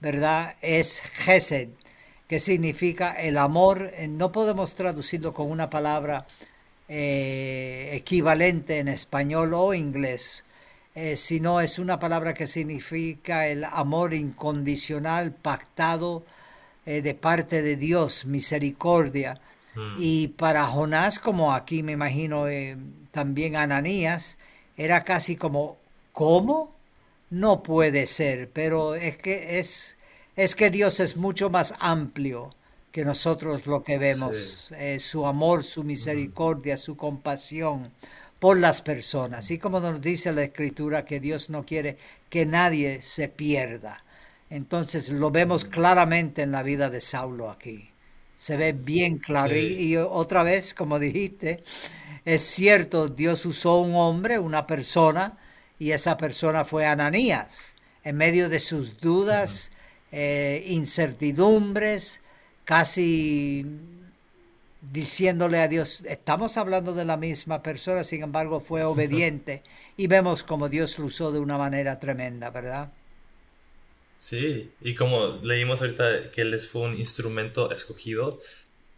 ¿verdad? 0.00 0.54
Es 0.62 1.00
Gesed, 1.00 1.68
que 2.26 2.40
significa 2.40 3.12
el 3.20 3.36
amor. 3.36 3.92
Eh, 3.96 4.08
no 4.08 4.32
podemos 4.32 4.74
traducirlo 4.74 5.34
con 5.34 5.50
una 5.50 5.68
palabra 5.68 6.24
eh, 6.90 7.90
equivalente 7.94 8.78
en 8.78 8.88
español 8.88 9.54
o 9.54 9.72
inglés, 9.72 10.44
eh, 10.94 11.16
sino 11.16 11.62
es 11.62 11.78
una 11.78 11.98
palabra 11.98 12.34
que 12.34 12.46
significa 12.46 13.46
el 13.46 13.64
amor 13.64 14.12
incondicional, 14.12 15.32
pactado 15.32 16.24
de 16.84 17.14
parte 17.14 17.62
de 17.62 17.76
Dios, 17.76 18.24
misericordia. 18.24 19.40
Hmm. 19.76 19.94
Y 19.98 20.28
para 20.28 20.66
Jonás, 20.66 21.20
como 21.20 21.54
aquí 21.54 21.84
me 21.84 21.92
imagino 21.92 22.46
también 23.12 23.54
Ananías, 23.54 24.38
era 24.76 25.04
casi 25.04 25.36
como, 25.36 25.76
¿cómo? 26.10 26.74
No 27.28 27.62
puede 27.62 28.06
ser, 28.06 28.50
pero 28.50 28.96
es 28.96 29.18
que 29.18 29.60
es 29.60 29.98
es 30.40 30.54
que 30.54 30.70
Dios 30.70 31.00
es 31.00 31.16
mucho 31.18 31.50
más 31.50 31.74
amplio 31.80 32.54
que 32.92 33.04
nosotros 33.04 33.66
lo 33.66 33.82
que 33.82 33.98
vemos. 33.98 34.72
Eh, 34.72 34.98
su 34.98 35.26
amor, 35.26 35.64
su 35.64 35.84
misericordia, 35.84 36.76
su 36.76 36.96
compasión 36.96 37.92
por 38.38 38.58
las 38.58 38.82
personas. 38.82 39.50
Y 39.50 39.58
como 39.58 39.80
nos 39.80 40.00
dice 40.00 40.32
la 40.32 40.42
escritura 40.42 41.04
que 41.04 41.20
Dios 41.20 41.50
no 41.50 41.64
quiere 41.64 41.98
que 42.28 42.46
nadie 42.46 43.02
se 43.02 43.28
pierda. 43.28 44.02
Entonces 44.48 45.10
lo 45.10 45.30
vemos 45.30 45.64
claramente 45.64 46.42
en 46.42 46.52
la 46.52 46.62
vida 46.62 46.90
de 46.90 47.00
Saulo 47.00 47.50
aquí. 47.50 47.90
Se 48.34 48.56
ve 48.56 48.72
bien 48.72 49.18
claro. 49.18 49.54
Y, 49.54 49.92
y, 49.92 49.96
otra 49.96 50.42
vez, 50.42 50.74
como 50.74 50.98
dijiste, 50.98 51.62
es 52.24 52.42
cierto, 52.42 53.08
Dios 53.08 53.44
usó 53.44 53.80
un 53.80 53.94
hombre, 53.94 54.38
una 54.38 54.66
persona, 54.66 55.38
y 55.78 55.92
esa 55.92 56.16
persona 56.16 56.64
fue 56.64 56.86
Ananías. 56.86 57.74
En 58.02 58.16
medio 58.16 58.48
de 58.48 58.60
sus 58.60 58.98
dudas, 58.98 59.72
eh, 60.10 60.64
incertidumbres, 60.66 62.20
casi 62.70 63.66
diciéndole 64.92 65.58
a 65.58 65.66
Dios, 65.66 66.02
estamos 66.04 66.56
hablando 66.56 66.94
de 66.94 67.04
la 67.04 67.16
misma 67.16 67.64
persona, 67.64 68.04
sin 68.04 68.22
embargo 68.22 68.60
fue 68.60 68.84
obediente 68.84 69.64
y 69.96 70.06
vemos 70.06 70.44
como 70.44 70.68
Dios 70.68 70.96
lo 71.00 71.06
usó 71.06 71.32
de 71.32 71.40
una 71.40 71.58
manera 71.58 71.98
tremenda, 71.98 72.50
¿verdad? 72.50 72.92
Sí, 74.16 74.70
y 74.82 74.94
como 74.94 75.40
leímos 75.42 75.80
ahorita 75.80 76.30
que 76.30 76.42
él 76.42 76.56
fue 76.60 76.82
un 76.82 76.96
instrumento 76.96 77.72
escogido, 77.72 78.38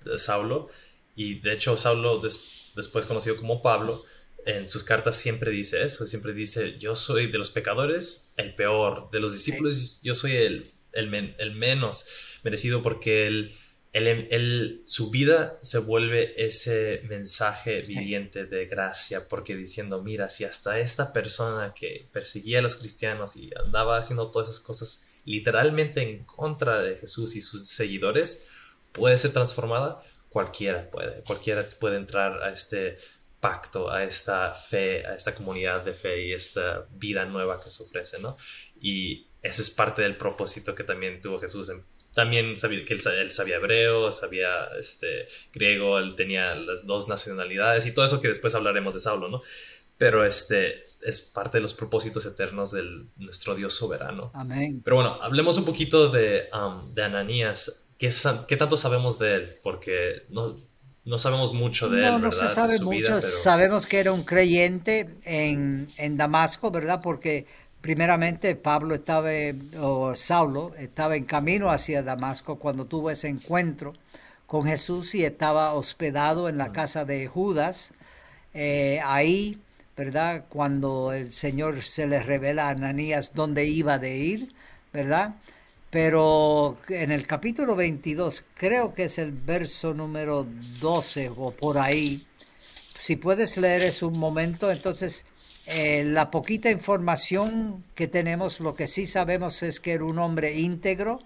de 0.05 0.19
Saulo, 0.19 0.69
y 1.17 1.38
de 1.38 1.55
hecho 1.55 1.79
Saulo 1.79 2.21
después 2.21 3.07
conocido 3.07 3.38
como 3.38 3.62
Pablo, 3.62 4.05
en 4.45 4.69
sus 4.69 4.85
cartas 4.85 5.17
siempre 5.17 5.50
dice 5.50 5.83
eso, 5.83 6.07
siempre 6.07 6.35
dice, 6.35 6.76
yo 6.79 6.95
soy 6.95 7.29
de 7.29 7.38
los 7.38 7.49
pecadores 7.49 8.35
el 8.37 8.55
peor, 8.55 9.11
de 9.12 9.21
los 9.21 9.33
discípulos 9.33 10.02
yo 10.02 10.14
soy 10.14 10.33
el, 10.33 10.69
el, 10.93 11.55
menos 11.55 12.07
merecido 12.43 12.83
porque 12.83 13.26
él, 13.26 13.55
él, 13.92 14.82
su 14.87 15.11
vida 15.11 15.58
se 15.61 15.78
vuelve 15.78 16.32
ese 16.42 17.02
mensaje 17.04 17.82
viviente 17.82 18.46
de 18.46 18.64
gracia, 18.66 19.28
porque 19.28 19.54
diciendo, 19.54 20.02
mira, 20.02 20.28
si 20.30 20.44
hasta 20.44 20.78
esta 20.78 21.12
persona 21.12 21.75
que 21.75 22.08
perseguía 22.12 22.61
a 22.61 22.62
los 22.62 22.76
cristianos 22.76 23.37
y 23.37 23.50
andaba 23.64 23.99
haciendo 23.99 24.30
todas 24.30 24.49
esas 24.49 24.61
cosas 24.61 25.08
literalmente 25.25 26.00
en 26.00 26.25
contra 26.25 26.80
de 26.80 26.96
Jesús 26.96 27.37
y 27.37 27.40
sus 27.40 27.68
seguidores, 27.68 28.46
puede 28.92 29.18
ser 29.18 29.32
transformada, 29.32 30.02
cualquiera 30.30 30.90
puede, 30.90 31.22
cualquiera 31.22 31.66
puede 31.78 31.96
entrar 31.96 32.42
a 32.42 32.50
este 32.50 32.96
pacto, 33.40 33.90
a 33.90 34.04
esta 34.04 34.54
fe, 34.54 35.06
a 35.06 35.14
esta 35.14 35.34
comunidad 35.34 35.84
de 35.84 35.94
fe 35.94 36.26
y 36.26 36.32
esta 36.32 36.87
vida 36.92 37.25
nueva 37.26 37.61
que 37.62 37.70
se 37.70 37.82
ofrece, 37.82 38.20
¿no? 38.20 38.37
Y 38.80 39.26
ese 39.42 39.62
es 39.62 39.70
parte 39.70 40.02
del 40.02 40.16
propósito 40.16 40.75
que 40.75 40.84
también 40.84 41.20
tuvo 41.20 41.38
Jesús. 41.40 41.70
También 42.14 42.57
sabía 42.57 42.85
que 42.85 42.95
él, 42.95 43.31
sabía 43.31 43.57
hebreo, 43.57 44.11
sabía 44.11 44.69
este, 44.78 45.26
griego, 45.52 45.99
él 45.99 46.14
tenía 46.14 46.54
las 46.54 46.87
dos 46.87 47.09
nacionalidades 47.09 47.87
y 47.87 47.95
todo 47.95 48.04
eso 48.04 48.21
que 48.21 48.28
después 48.28 48.54
hablaremos 48.54 48.92
de 48.95 49.00
Saulo, 49.00 49.28
¿no? 49.28 49.40
Pero 49.97 50.25
este 50.25 50.83
es 51.02 51.33
parte 51.35 51.59
de 51.59 51.62
los 51.62 51.75
propósitos 51.75 52.26
eternos 52.26 52.73
de 52.73 52.83
nuestro 53.16 53.54
Dios 53.54 53.75
soberano. 53.75 54.31
Amén. 54.35 54.83
Pero 54.85 54.97
bueno, 54.97 55.19
hablemos 55.23 55.57
un 55.57 55.64
poquito 55.64 56.09
de, 56.09 56.49
um, 56.52 56.92
de 56.95 57.04
Ananías. 57.04 57.88
¿Qué, 57.99 58.11
¿Qué 58.47 58.57
tanto 58.57 58.76
sabemos 58.76 59.19
de 59.19 59.37
él? 59.37 59.57
Porque 59.62 60.23
no, 60.31 60.54
no 61.04 61.19
sabemos 61.19 61.52
mucho 61.52 61.88
de 61.88 61.99
él, 61.99 62.04
¿verdad? 62.04 62.19
No 62.19 62.33
se 62.33 62.49
sabe 62.49 62.78
mucho. 62.81 63.21
Sabemos 63.21 63.87
que 63.87 63.99
era 63.99 64.12
un 64.12 64.23
creyente 64.23 65.09
en, 65.25 65.88
en, 65.97 66.16
Damasco, 66.16 66.71
¿verdad? 66.71 67.00
Porque 67.02 67.47
primeramente 67.83 68.55
Pablo 68.55 68.95
estaba, 68.95 69.31
o 69.81 70.15
Saulo, 70.15 70.73
estaba 70.79 71.17
en 71.17 71.25
camino 71.25 71.71
hacia 71.71 72.03
Damasco 72.03 72.57
cuando 72.59 72.87
tuvo 72.87 73.11
ese 73.11 73.29
encuentro 73.29 73.93
con 74.47 74.67
Jesús 74.67 75.15
y 75.15 75.25
estaba 75.25 75.75
hospedado 75.75 76.49
en 76.49 76.59
la 76.59 76.73
casa 76.73 77.05
de 77.05 77.27
Judas. 77.27 77.93
Eh, 78.55 79.01
ahí, 79.05 79.59
¿verdad? 79.97 80.45
Cuando 80.49 81.12
el 81.12 81.33
Señor 81.33 81.83
se 81.83 82.07
le 82.07 82.21
revela 82.21 82.69
a 82.69 82.71
Ananías 82.71 83.33
dónde 83.35 83.67
iba 83.67 83.99
de 83.99 84.17
ir, 84.17 84.53
¿verdad? 84.93 85.35
Pero 85.91 86.79
en 86.89 87.11
el 87.11 87.27
capítulo 87.27 87.75
22, 87.75 88.45
creo 88.55 88.95
que 88.95 89.05
es 89.05 89.19
el 89.19 89.33
verso 89.33 89.93
número 89.93 90.47
12 90.81 91.31
o 91.37 91.51
por 91.51 91.79
ahí, 91.79 92.25
si 92.99 93.17
puedes 93.17 93.57
leer 93.57 93.83
es 93.83 94.03
un 94.03 94.19
momento, 94.19 94.71
entonces 94.71 95.27
eh, 95.66 96.04
la 96.04 96.31
poquita 96.31 96.71
información 96.71 97.85
que 97.95 98.09
tenemos, 98.09 98.61
lo 98.61 98.75
que 98.75 98.87
sí 98.87 99.07
sabemos 99.07 99.62
es 99.62 99.78
que 99.81 99.92
era 99.92 100.04
un 100.04 100.19
hombre 100.19 100.59
íntegro, 100.59 101.21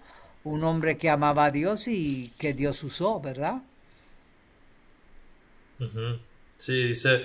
un 0.45 0.63
hombre 0.65 0.99
que 0.99 1.11
amaba 1.11 1.47
a 1.47 1.51
Dios 1.51 1.89
y 1.89 2.33
que 2.39 2.53
Dios 2.53 2.85
usó, 2.85 3.21
¿verdad? 3.21 3.63
Sí, 6.57 6.85
dice, 6.85 7.23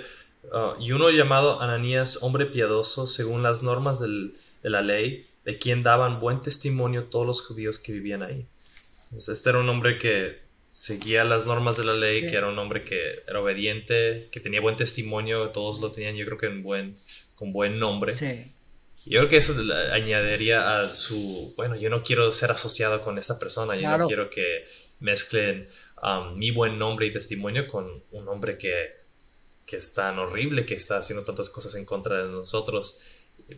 uh, 0.52 0.82
y 0.82 0.92
uno 0.92 1.10
llamado 1.10 1.62
Ananías, 1.62 2.20
hombre 2.22 2.46
piadoso, 2.46 3.08
según 3.08 3.44
las 3.44 3.62
normas 3.62 4.00
de 4.00 4.70
la 4.70 4.82
ley, 4.82 5.26
de 5.46 5.58
quien 5.58 5.84
daban 5.84 6.20
buen 6.20 6.42
testimonio 6.42 7.06
todos 7.06 7.26
los 7.26 7.42
judíos 7.42 7.80
que 7.80 7.94
vivían 7.94 8.24
ahí. 8.24 8.46
este 9.16 9.50
era 9.50 9.60
un 9.60 9.70
hombre 9.70 9.98
que 9.98 10.40
seguía 10.72 11.26
las 11.26 11.46
normas 11.46 11.76
de 11.76 11.84
la 11.84 11.94
ley, 11.94 12.26
que 12.28 12.38
era 12.38 12.48
un 12.48 12.58
hombre 12.58 12.86
que 12.86 13.22
era 13.28 13.42
obediente, 13.42 14.30
que 14.32 14.40
tenía 14.40 14.62
buen 14.62 14.78
testimonio, 14.78 15.50
todos 15.50 15.82
lo 15.82 15.92
tenían 15.92 16.16
yo 16.16 16.26
creo 16.26 16.38
que 16.38 16.46
en 16.46 16.64
buen, 16.64 16.96
con 17.36 17.52
buen 17.52 17.78
nombre. 17.78 18.16
Sí. 18.16 18.50
Yo 19.06 19.20
creo 19.20 19.30
que 19.30 19.38
eso 19.38 19.54
añadiría 19.92 20.80
a 20.80 20.94
su, 20.94 21.54
bueno, 21.58 21.76
yo 21.76 21.90
no 21.90 22.04
quiero 22.04 22.32
ser 22.32 22.52
asociado 22.52 23.02
con 23.02 23.18
esta 23.18 23.38
persona, 23.38 23.76
yo 23.76 23.98
no 23.98 24.08
quiero 24.08 24.30
que 24.30 24.64
mezclen 25.02 25.68
um, 26.02 26.38
mi 26.38 26.52
buen 26.52 26.80
nombre 26.80 27.06
y 27.06 27.12
testimonio 27.12 27.68
con 27.68 27.92
un 28.12 28.28
hombre 28.30 28.58
que, 28.58 28.92
que 29.66 29.76
es 29.76 29.94
tan 29.94 30.20
horrible, 30.20 30.66
que 30.66 30.76
está 30.76 30.98
haciendo 30.98 31.26
tantas 31.26 31.50
cosas 31.50 31.76
en 31.76 31.84
contra 31.84 32.24
de 32.24 32.32
nosotros. 32.32 33.02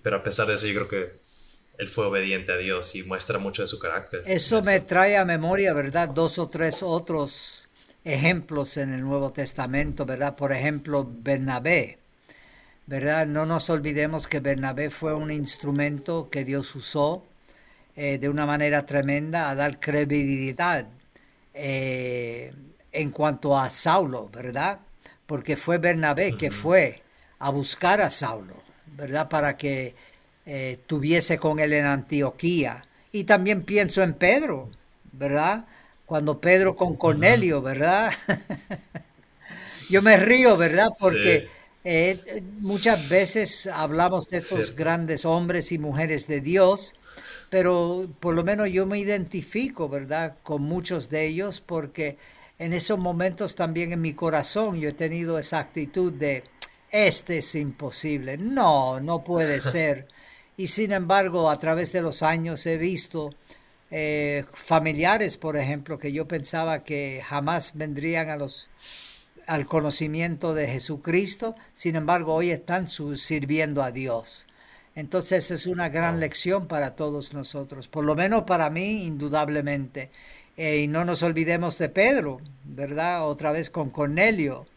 Pero 0.01 0.15
a 0.15 0.23
pesar 0.23 0.47
de 0.47 0.55
eso, 0.55 0.65
yo 0.65 0.73
creo 0.73 0.87
que 0.87 1.11
él 1.77 1.87
fue 1.87 2.05
obediente 2.05 2.51
a 2.51 2.57
Dios 2.57 2.95
y 2.95 3.03
muestra 3.03 3.39
mucho 3.39 3.63
de 3.63 3.67
su 3.67 3.79
carácter. 3.79 4.21
Eso, 4.25 4.61
me 4.61 4.79
trae 4.79 5.17
a 5.17 5.25
memoria, 5.25 5.73
¿verdad? 5.73 6.09
Dos 6.09 6.37
o 6.37 6.47
tres 6.47 6.83
otros 6.83 7.67
ejemplos 8.03 8.77
en 8.77 8.93
el 8.93 9.01
Nuevo 9.01 9.31
Testamento, 9.31 10.05
¿verdad? 10.05 10.35
Por 10.35 10.51
ejemplo, 10.51 11.07
Bernabé, 11.09 11.97
¿verdad? 12.85 13.25
No 13.25 13.45
nos 13.45 13.69
olvidemos 13.69 14.27
que 14.27 14.39
Bernabé 14.39 14.89
fue 14.89 15.13
un 15.13 15.31
instrumento 15.31 16.29
que 16.29 16.43
Dios 16.43 16.75
usó 16.75 17.23
eh, 17.95 18.17
de 18.17 18.29
una 18.29 18.45
manera 18.45 18.85
tremenda 18.85 19.49
a 19.49 19.55
dar 19.55 19.79
credibilidad 19.79 20.85
eh, 21.53 22.53
en 22.91 23.11
cuanto 23.11 23.57
a 23.57 23.69
Saulo, 23.69 24.29
¿verdad? 24.29 24.79
Porque 25.25 25.55
fue 25.55 25.77
Bernabé 25.77 26.35
que 26.37 26.51
fue 26.51 27.01
a 27.39 27.49
buscar 27.49 28.01
a 28.01 28.09
Saulo, 28.09 28.61
¿verdad? 28.97 29.29
Para 29.29 29.57
que 29.57 29.95
eh, 30.45 30.79
tuviese 30.87 31.37
con 31.37 31.59
él 31.59 31.73
en 31.73 31.85
Antioquía. 31.85 32.85
Y 33.11 33.25
también 33.25 33.63
pienso 33.63 34.01
en 34.03 34.13
Pedro, 34.13 34.69
¿verdad? 35.11 35.65
Cuando 36.05 36.39
Pedro 36.39 36.75
con 36.75 36.95
Cornelio, 36.95 37.61
¿verdad? 37.61 38.11
Yo 39.89 40.01
me 40.01 40.17
río, 40.17 40.57
¿verdad? 40.57 40.89
Porque 40.99 41.47
eh, 41.83 42.43
muchas 42.59 43.09
veces 43.09 43.67
hablamos 43.67 44.29
de 44.29 44.37
estos 44.37 44.75
grandes 44.75 45.25
hombres 45.25 45.71
y 45.71 45.77
mujeres 45.77 46.27
de 46.27 46.41
Dios, 46.41 46.95
pero 47.49 48.07
por 48.19 48.33
lo 48.33 48.43
menos 48.43 48.69
yo 48.71 48.85
me 48.85 48.97
identifico, 48.97 49.89
¿verdad? 49.89 50.37
Con 50.43 50.63
muchos 50.63 51.09
de 51.09 51.27
ellos 51.27 51.61
porque 51.61 52.17
en 52.57 52.73
esos 52.73 52.97
momentos 52.97 53.55
también 53.55 53.91
en 53.91 54.01
mi 54.01 54.13
corazón 54.13 54.79
yo 54.79 54.89
he 54.89 54.93
tenido 54.93 55.37
esa 55.37 55.59
actitud 55.59 56.13
de, 56.13 56.43
este 56.89 57.39
es 57.39 57.53
imposible, 57.55 58.37
no, 58.37 58.99
no 58.99 59.23
puede 59.23 59.59
ser. 59.61 60.07
Y 60.55 60.67
sin 60.67 60.91
embargo, 60.91 61.49
a 61.49 61.59
través 61.59 61.91
de 61.91 62.01
los 62.01 62.21
años 62.21 62.65
he 62.65 62.77
visto 62.77 63.33
eh, 63.89 64.45
familiares, 64.53 65.37
por 65.37 65.57
ejemplo, 65.57 65.97
que 65.97 66.11
yo 66.11 66.27
pensaba 66.27 66.83
que 66.83 67.21
jamás 67.25 67.71
vendrían 67.75 68.29
a 68.29 68.37
los, 68.37 68.69
al 69.47 69.65
conocimiento 69.65 70.53
de 70.53 70.67
Jesucristo, 70.67 71.55
sin 71.73 71.95
embargo, 71.95 72.33
hoy 72.33 72.51
están 72.51 72.87
sirviendo 72.87 73.83
a 73.83 73.91
Dios. 73.91 74.47
Entonces 74.95 75.49
es 75.49 75.65
una 75.65 75.89
gran 75.89 76.19
lección 76.19 76.67
para 76.67 76.95
todos 76.95 77.33
nosotros, 77.33 77.87
por 77.87 78.05
lo 78.05 78.15
menos 78.15 78.43
para 78.43 78.69
mí, 78.69 79.05
indudablemente. 79.05 80.11
Eh, 80.55 80.81
y 80.81 80.87
no 80.87 81.03
nos 81.03 81.23
olvidemos 81.23 81.79
de 81.79 81.89
Pedro, 81.89 82.39
¿verdad? 82.63 83.27
Otra 83.27 83.51
vez 83.51 83.71
con 83.71 83.89
Cornelio, 83.89 84.67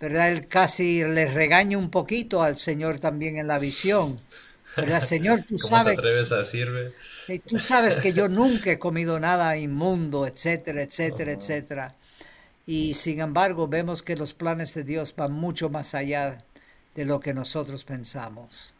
¿verdad? 0.00 0.30
Él 0.30 0.48
casi 0.48 1.02
le 1.02 1.26
regaña 1.26 1.78
un 1.78 1.90
poquito 1.90 2.42
al 2.42 2.58
Señor 2.58 2.98
también 2.98 3.38
en 3.38 3.46
la 3.46 3.60
visión. 3.60 4.18
Señor, 5.00 5.44
tú 5.48 5.58
sabes. 5.58 5.98
atreves 5.98 6.32
a 6.32 6.42
Tú 7.46 7.58
sabes 7.58 7.96
que 7.96 8.12
yo 8.12 8.28
nunca 8.28 8.72
he 8.72 8.78
comido 8.78 9.20
nada 9.20 9.56
inmundo, 9.56 10.26
etcétera, 10.26 10.82
etcétera, 10.82 11.32
etcétera. 11.32 11.94
Y 12.66 12.94
sin 12.94 13.20
embargo, 13.20 13.68
vemos 13.68 14.02
que 14.02 14.16
los 14.16 14.34
planes 14.34 14.74
de 14.74 14.84
Dios 14.84 15.14
van 15.14 15.32
mucho 15.32 15.68
más 15.68 15.94
allá 15.94 16.44
de 16.94 17.04
lo 17.04 17.20
que 17.20 17.34
nosotros 17.34 17.84
pensamos. 17.84 18.70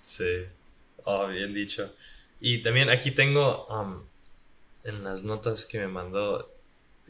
Sí, 0.00 0.44
oh, 1.04 1.26
bien 1.28 1.54
dicho. 1.54 1.92
Y 2.40 2.62
también 2.62 2.90
aquí 2.90 3.10
tengo 3.10 3.66
um, 3.66 4.02
en 4.84 5.02
las 5.02 5.24
notas 5.24 5.64
que 5.64 5.80
me 5.80 5.88
mandó 5.88 6.48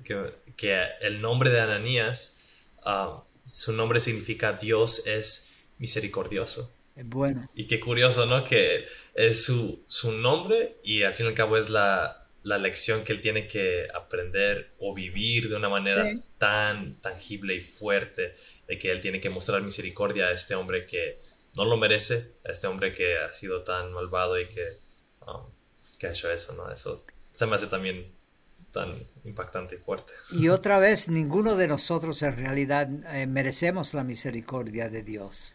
que, 0.05 0.33
que 0.57 0.83
el 1.03 1.21
nombre 1.21 1.51
de 1.51 1.61
Ananías, 1.61 2.41
um, 2.87 3.21
su 3.45 3.73
nombre 3.73 4.01
significa 4.01 4.53
Dios 4.53 5.07
es 5.07 5.53
misericordioso 5.79 6.78
bueno. 7.05 7.49
Y 7.55 7.67
qué 7.67 7.81
curioso, 7.81 8.27
¿no? 8.27 8.45
Que 8.45 8.87
es 9.15 9.45
su, 9.45 9.83
su 9.87 10.13
nombre 10.13 10.77
y 10.83 11.03
al 11.03 11.13
fin 11.13 11.27
y 11.27 11.29
al 11.31 11.35
cabo 11.35 11.57
es 11.57 11.71
la, 11.71 12.27
la, 12.43 12.59
lección 12.59 13.05
que 13.05 13.13
él 13.13 13.21
tiene 13.21 13.47
que 13.47 13.89
aprender 13.95 14.71
o 14.81 14.95
vivir 14.95 15.49
de 15.49 15.57
una 15.57 15.69
manera 15.69 16.13
tan 16.39 16.95
tangible 17.01 17.55
y 17.55 17.61
fuerte, 17.61 18.33
de 18.67 18.79
que 18.79 18.91
él 18.91 19.01
tiene 19.01 19.21
que 19.21 19.31
mostrar 19.31 19.63
misericordia 19.63 20.27
a 20.27 20.33
este 20.33 20.55
hombre 20.55 20.87
que 20.87 21.17
no 21.57 21.65
lo 21.65 21.77
merece, 21.77 22.33
a 22.45 22.53
este 22.53 22.67
hombre 22.67 22.93
que 22.93 23.19
ha 23.19 23.33
sido 23.33 23.63
tan 23.63 23.93
malvado 23.93 24.41
y 24.41 24.47
que, 24.47 24.67
um, 25.27 25.43
que 25.99 26.07
ha 26.07 26.11
hecho 26.11 26.31
eso, 26.31 26.55
¿no? 26.55 26.71
Eso 26.71 27.05
se 27.33 27.47
me 27.47 27.55
hace 27.55 27.67
también 27.67 28.07
tan 28.73 28.95
impactante 29.25 29.77
y 29.77 29.79
fuerte. 29.79 30.13
Y 30.33 30.49
otra 30.49 30.79
vez, 30.79 31.09
ninguno 31.09 31.57
de 31.57 31.69
nosotros 31.69 32.23
en 32.23 32.37
realidad 32.37 32.89
eh, 33.15 33.27
merecemos 33.27 33.95
la 33.95 34.05
misericordia 34.05 34.89
de 34.89 35.03
Dios. 35.03 35.55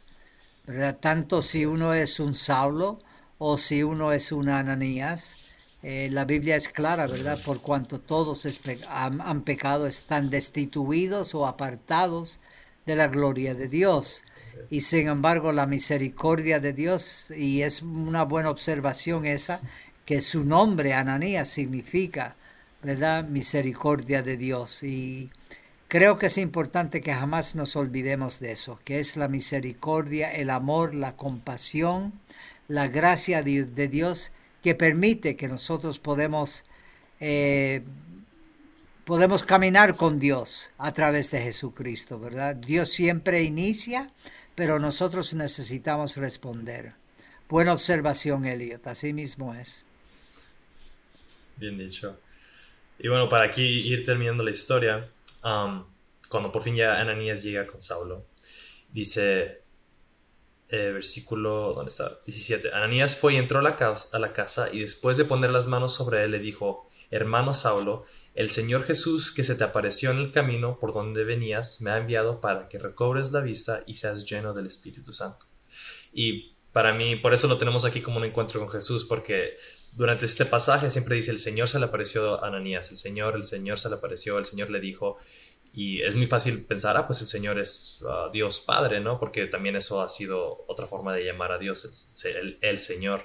Tanto 1.02 1.41
si 1.41 1.65
uno 1.65 1.93
es 1.93 2.21
un 2.21 2.36
Saulo 2.36 2.99
o 3.38 3.58
si 3.58 3.84
uno 3.84 4.13
es 4.13 4.32
un 4.32 4.47
Ananías, 4.47 5.56
eh, 5.84 6.08
la 6.10 6.23
Biblia 6.23 6.56
es 6.56 6.69
clara, 6.69 7.06
¿verdad? 7.06 7.38
Por 7.43 7.60
cuanto 7.60 7.99
todos 7.99 8.47
han, 8.89 9.41
pecado, 9.41 9.88
están 9.88 10.30
destituidos 10.30 11.36
o 11.36 11.45
apartados 11.45 12.39
de 12.86 12.95
la 12.95 13.10
gloria 13.10 13.54
de 13.54 13.67
Dios. 13.67 14.23
Y 14.69 14.82
sin 14.82 15.10
embargo 15.10 15.52
la 15.52 15.65
misericordia 15.65 16.62
de 16.62 16.71
Dios, 16.71 17.30
y 17.32 17.63
es 17.63 17.82
una 17.82 18.23
buena 18.23 18.49
observación 18.49 19.26
esa, 19.26 19.60
que 20.06 20.21
su 20.21 20.45
nombre, 20.45 20.93
Ananías, 20.93 21.49
significa, 21.49 22.36
¿verdad? 22.82 23.26
Misericordia 23.26 24.23
de 24.23 24.38
Dios. 24.38 24.84
Y 24.84 25.30
creo 25.93 26.17
que 26.17 26.25
es 26.25 26.39
importante 26.39 27.01
que 27.01 27.13
jamás 27.13 27.53
nos 27.53 27.75
olvidemos 27.75 28.39
de 28.39 28.51
eso, 28.51 28.79
que 28.84 28.99
es 28.99 29.15
la 29.15 29.27
misericordia, 29.27 30.34
el 30.34 30.49
amor, 30.49 30.95
la 30.95 31.15
compasión, 31.15 32.13
la 32.67 32.88
gracia 32.88 33.43
de, 33.43 33.88
Dios 33.88 34.32
que 34.63 34.73
permite 34.73 35.36
que 35.36 35.47
nosotros 35.47 35.99
podemos, 35.99 36.65
eh, 37.19 37.84
podemos 39.06 39.43
caminar 39.43 39.95
con 39.95 40.17
Dios 40.17 40.71
a 40.79 40.95
través 40.95 41.29
de 41.29 41.41
Jesucristo, 41.41 42.19
¿verdad? 42.19 42.56
Dios 42.56 42.89
siempre 42.89 43.43
inicia, 43.43 44.10
pero 44.56 44.79
nosotros 44.79 45.36
necesitamos 45.36 46.17
responder. 46.17 46.93
Buena 47.49 47.71
observación, 47.71 48.47
Elliot, 48.47 48.88
así 48.88 49.13
mismo 49.13 49.53
es. 49.53 49.86
Bien 51.58 51.77
dicho. 51.77 52.19
Y 52.97 53.10
bueno, 53.10 53.29
para 53.29 53.43
aquí 53.45 53.62
ir 53.62 54.03
terminando 54.03 54.41
la 54.41 54.49
historia, 54.49 55.08
cuando 55.43 56.51
por 56.51 56.63
fin 56.63 56.75
ya 56.75 56.99
Ananías 56.99 57.43
llega 57.43 57.67
con 57.67 57.82
Saulo, 57.82 58.25
dice, 58.91 59.63
eh, 60.69 60.91
versículo, 60.91 61.73
¿dónde 61.73 61.89
está? 61.91 62.10
17. 62.25 62.73
Ananías 62.73 63.17
fue 63.17 63.34
y 63.34 63.38
entró 63.38 63.60
a 63.60 63.62
la, 63.62 63.75
casa, 63.75 64.17
a 64.17 64.19
la 64.19 64.34
casa 64.34 64.69
y 64.71 64.79
después 64.79 65.17
de 65.17 65.25
poner 65.25 65.51
las 65.51 65.67
manos 65.67 65.93
sobre 65.93 66.23
él 66.23 66.32
le 66.32 66.39
dijo, 66.39 66.88
hermano 67.12 67.53
Saulo, 67.53 68.03
el 68.34 68.49
Señor 68.49 68.84
Jesús 68.84 69.32
que 69.32 69.43
se 69.43 69.56
te 69.56 69.63
apareció 69.63 70.10
en 70.12 70.17
el 70.17 70.32
camino 70.32 70.79
por 70.79 70.93
donde 70.93 71.23
venías 71.23 71.82
me 71.82 71.91
ha 71.91 71.97
enviado 71.97 72.41
para 72.41 72.67
que 72.69 72.79
recobres 72.79 73.32
la 73.32 73.41
vista 73.41 73.84
y 73.86 73.95
seas 73.95 74.25
lleno 74.25 74.53
del 74.53 74.65
Espíritu 74.65 75.13
Santo. 75.13 75.45
Y 76.12 76.53
para 76.71 76.93
mí, 76.93 77.15
por 77.15 77.34
eso 77.34 77.47
lo 77.47 77.58
tenemos 77.60 77.86
aquí 77.86 78.01
como 78.01 78.17
un 78.17 78.25
encuentro 78.25 78.60
con 78.60 78.69
Jesús, 78.69 79.06
porque 79.06 79.56
durante 79.95 80.25
este 80.25 80.45
pasaje 80.45 80.89
siempre 80.89 81.15
dice, 81.15 81.32
el 81.32 81.38
Señor 81.38 81.67
se 81.67 81.79
le 81.79 81.86
apareció 81.86 82.43
a 82.43 82.47
Ananías, 82.47 82.89
el 82.91 82.97
Señor, 82.97 83.36
el 83.36 83.45
Señor 83.45 83.79
se 83.79 83.89
le 83.89 83.95
apareció, 83.95 84.38
el 84.38 84.45
Señor 84.45 84.69
le 84.69 84.79
dijo, 84.79 85.15
y 85.73 86.01
es 86.01 86.15
muy 86.15 86.27
fácil 86.27 86.63
pensar, 86.65 86.97
ah, 86.97 87.08
pues 87.08 87.21
el 87.21 87.27
Señor 87.27 87.60
es 87.60 88.03
ah, 88.08 88.29
Dios 88.32 88.60
Padre, 88.60 88.99
¿no? 88.99 89.17
Porque 89.17 89.47
también 89.47 89.75
eso 89.75 90.01
ha 90.01 90.10
sido 90.10 90.63
otra 90.67 90.86
forma 90.86 91.13
de 91.13 91.25
llamar 91.25 91.51
a 91.51 91.58
Dios, 91.58 92.23
el, 92.25 92.58
el, 92.62 92.77
Señor. 92.77 93.23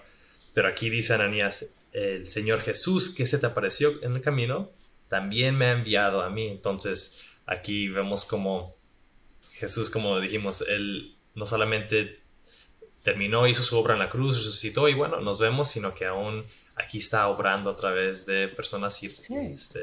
Pero 0.55 0.69
aquí 0.69 0.89
dice 0.89 1.15
Ananías, 1.15 1.81
el 1.93 2.27
Señor 2.27 2.61
Jesús 2.61 3.11
que 3.11 3.27
se 3.27 3.39
te 3.39 3.47
apareció 3.47 3.93
en 4.03 4.15
el 4.15 4.21
camino, 4.23 4.71
también 5.09 5.57
me 5.57 5.67
ha 5.67 5.73
enviado 5.73 6.23
a 6.23 6.31
mí. 6.31 6.49
Entonces 6.49 7.25
aquí 7.47 7.89
vemos 7.89 8.25
como 8.25 8.75
Jesús, 9.53 9.91
como 9.91 10.19
dijimos, 10.21 10.63
él 10.69 11.15
no 11.35 11.45
solamente 11.45 12.18
terminó, 13.03 13.47
hizo 13.47 13.63
su 13.63 13.77
obra 13.79 13.95
en 13.95 14.01
la 14.01 14.09
cruz, 14.09 14.37
resucitó 14.37 14.89
y 14.89 14.95
bueno, 14.95 15.21
nos 15.21 15.41
vemos, 15.41 15.69
sino 15.69 15.95
que 15.95 16.05
aún 16.05 16.45
aquí 16.77 16.99
está 16.99 17.29
obrando 17.29 17.71
a 17.71 17.77
través 17.77 18.27
de 18.27 18.49
personas 18.49 19.03
y, 19.03 19.15
este, 19.29 19.81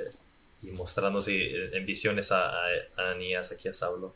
y 0.62 0.68
mostrándose 0.72 1.76
en 1.76 1.86
visiones 1.86 2.32
a, 2.32 2.54
Ananías, 2.98 3.52
aquí 3.52 3.68
a 3.68 3.74
Saulo. 3.74 4.14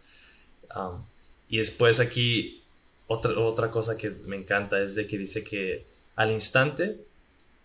Um, 0.76 1.04
y 1.48 1.58
después 1.58 2.00
aquí 2.00 2.64
otra, 3.08 3.38
otra 3.40 3.72
cosa 3.72 3.98
que 3.98 4.10
me 4.26 4.36
encanta 4.36 4.80
es 4.80 4.96
de 4.96 5.08
que 5.08 5.18
dice 5.18 5.44
que 5.44 5.84
al 6.16 6.32
instante 6.32 6.98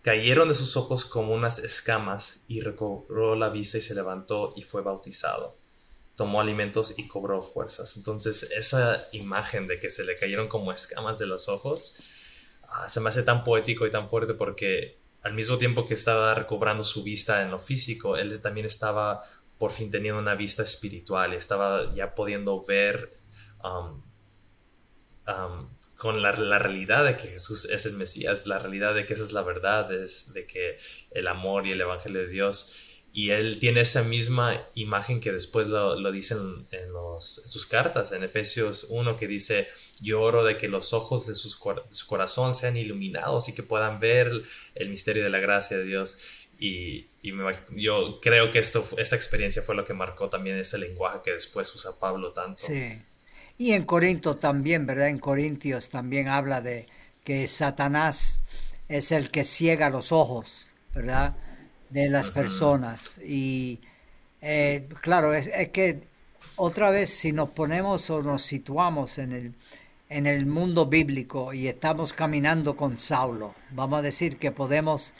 cayeron 0.01 0.49
de 0.49 0.55
sus 0.55 0.75
ojos 0.77 1.05
como 1.05 1.33
unas 1.33 1.59
escamas 1.59 2.45
y 2.47 2.61
recobró 2.61 3.35
la 3.35 3.49
vista 3.49 3.77
y 3.77 3.81
se 3.81 3.95
levantó 3.95 4.53
y 4.55 4.63
fue 4.63 4.81
bautizado 4.81 5.55
tomó 6.15 6.41
alimentos 6.41 6.97
y 6.97 7.07
cobró 7.07 7.41
fuerzas. 7.41 7.97
Entonces 7.97 8.51
esa 8.51 9.05
imagen 9.11 9.67
de 9.67 9.79
que 9.79 9.89
se 9.89 10.03
le 10.03 10.17
cayeron 10.17 10.47
como 10.47 10.71
escamas 10.71 11.19
de 11.19 11.27
los 11.27 11.49
ojos 11.49 11.99
ah, 12.69 12.89
se 12.89 12.99
me 13.01 13.09
hace 13.09 13.23
tan 13.23 13.43
poético 13.43 13.85
y 13.85 13.91
tan 13.91 14.07
fuerte 14.07 14.33
porque 14.33 14.97
al 15.23 15.33
mismo 15.33 15.57
tiempo 15.57 15.85
que 15.85 15.95
estaba 15.95 16.35
recobrando 16.35 16.83
su 16.83 17.01
vista 17.03 17.41
en 17.41 17.49
lo 17.49 17.57
físico, 17.57 18.15
él 18.15 18.39
también 18.41 18.67
estaba 18.67 19.23
por 19.57 19.71
fin 19.71 19.89
teniendo 19.89 20.19
una 20.19 20.35
vista 20.35 20.61
espiritual, 20.61 21.33
estaba 21.33 21.93
ya 21.95 22.13
pudiendo 22.13 22.63
ver 22.63 23.11
um, 23.63 24.01
um, 25.27 25.67
con 25.97 26.21
la, 26.21 26.31
realidad 26.31 27.05
de 27.05 27.17
que 27.17 27.29
Jesús 27.29 27.65
es 27.65 27.85
el 27.85 27.93
Mesías, 27.93 28.45
la 28.45 28.59
realidad 28.59 28.93
de 28.93 29.05
que 29.05 29.13
esa 29.13 29.23
es 29.23 29.31
la 29.31 29.41
verdad, 29.41 29.91
es 29.91 30.33
de 30.33 30.45
que 30.45 30.77
el 31.11 31.27
amor 31.27 31.65
y 31.65 31.71
el 31.71 31.81
Evangelio 31.81 32.21
de 32.21 32.27
Dios 32.27 32.84
y 33.15 33.31
él 33.31 33.59
tiene 33.59 33.79
esa 33.79 34.03
misma 34.03 34.61
imagen 34.73 35.21
que 35.21 35.31
después 35.31 35.67
lo, 35.67 35.97
lo 35.97 36.11
dice 36.11 36.33
en, 36.33 36.91
sus 37.21 37.65
cartas, 37.65 38.11
en 38.11 38.25
Efesios 38.25 38.87
1, 38.89 39.15
que 39.15 39.25
dice, 39.25 39.69
yo 40.01 40.21
oro 40.21 40.43
de 40.43 40.57
que 40.57 40.67
los 40.67 40.91
ojos 40.91 41.25
de, 41.25 41.33
sus, 41.33 41.57
su 41.89 42.07
corazón 42.07 42.53
sean 42.53 42.75
iluminados 42.75 43.47
y 43.47 43.53
que 43.53 43.63
puedan 43.63 44.01
ver 44.01 44.29
el 44.75 44.89
misterio 44.89 45.23
de 45.23 45.29
la 45.29 45.39
gracia 45.39 45.77
de 45.77 45.85
Dios. 45.85 46.19
Y, 46.59 47.07
yo 47.77 48.19
creo 48.21 48.51
que 48.51 48.59
esto, 48.59 48.85
esta 48.97 49.15
experiencia 49.15 49.61
fue 49.61 49.75
lo 49.75 49.85
que 49.85 49.93
marcó 49.93 50.27
también 50.27 50.57
ese 50.57 50.77
lenguaje 50.77 51.19
que 51.23 51.31
después 51.31 51.73
usa 51.73 51.91
Pablo 51.97 52.33
tanto. 52.33 52.65
Sí. 52.67 53.01
Y 53.57 53.71
en 53.71 53.85
Corinto 53.85 54.35
también, 54.35 54.85
¿verdad? 54.85 55.07
En 55.07 55.19
Corintios 55.19 55.89
también 55.89 56.27
habla 56.27 56.59
de 56.59 56.85
que 57.23 57.47
Satanás 57.47 58.41
es 58.89 59.13
el 59.13 59.31
que 59.31 59.45
ciega 59.45 59.89
los 59.89 60.11
ojos, 60.11 60.67
¿verdad? 60.93 61.33
De 61.95 62.09
las 62.09 62.29
personas. 62.29 63.21
Y 63.25 63.79
eh, 64.41 64.85
claro, 64.99 65.33
es, 65.33 65.49
que 65.69 66.01
otra 66.57 66.89
vez 66.89 67.09
si 67.09 67.31
nos 67.31 67.49
ponemos 67.51 68.09
o 68.09 68.21
nos 68.21 68.41
situamos 68.41 69.17
en 69.17 69.31
el, 69.31 69.53
en 70.09 70.27
el 70.27 70.45
mundo 70.45 70.87
bíblico 70.87 71.53
y 71.53 71.69
estamos 71.69 72.11
caminando 72.11 72.75
con 72.75 72.97
Saulo, 72.97 73.55
vamos 73.71 73.99
a 73.99 74.01
decir 74.01 74.35
que 74.37 74.51
podemos 74.51 75.13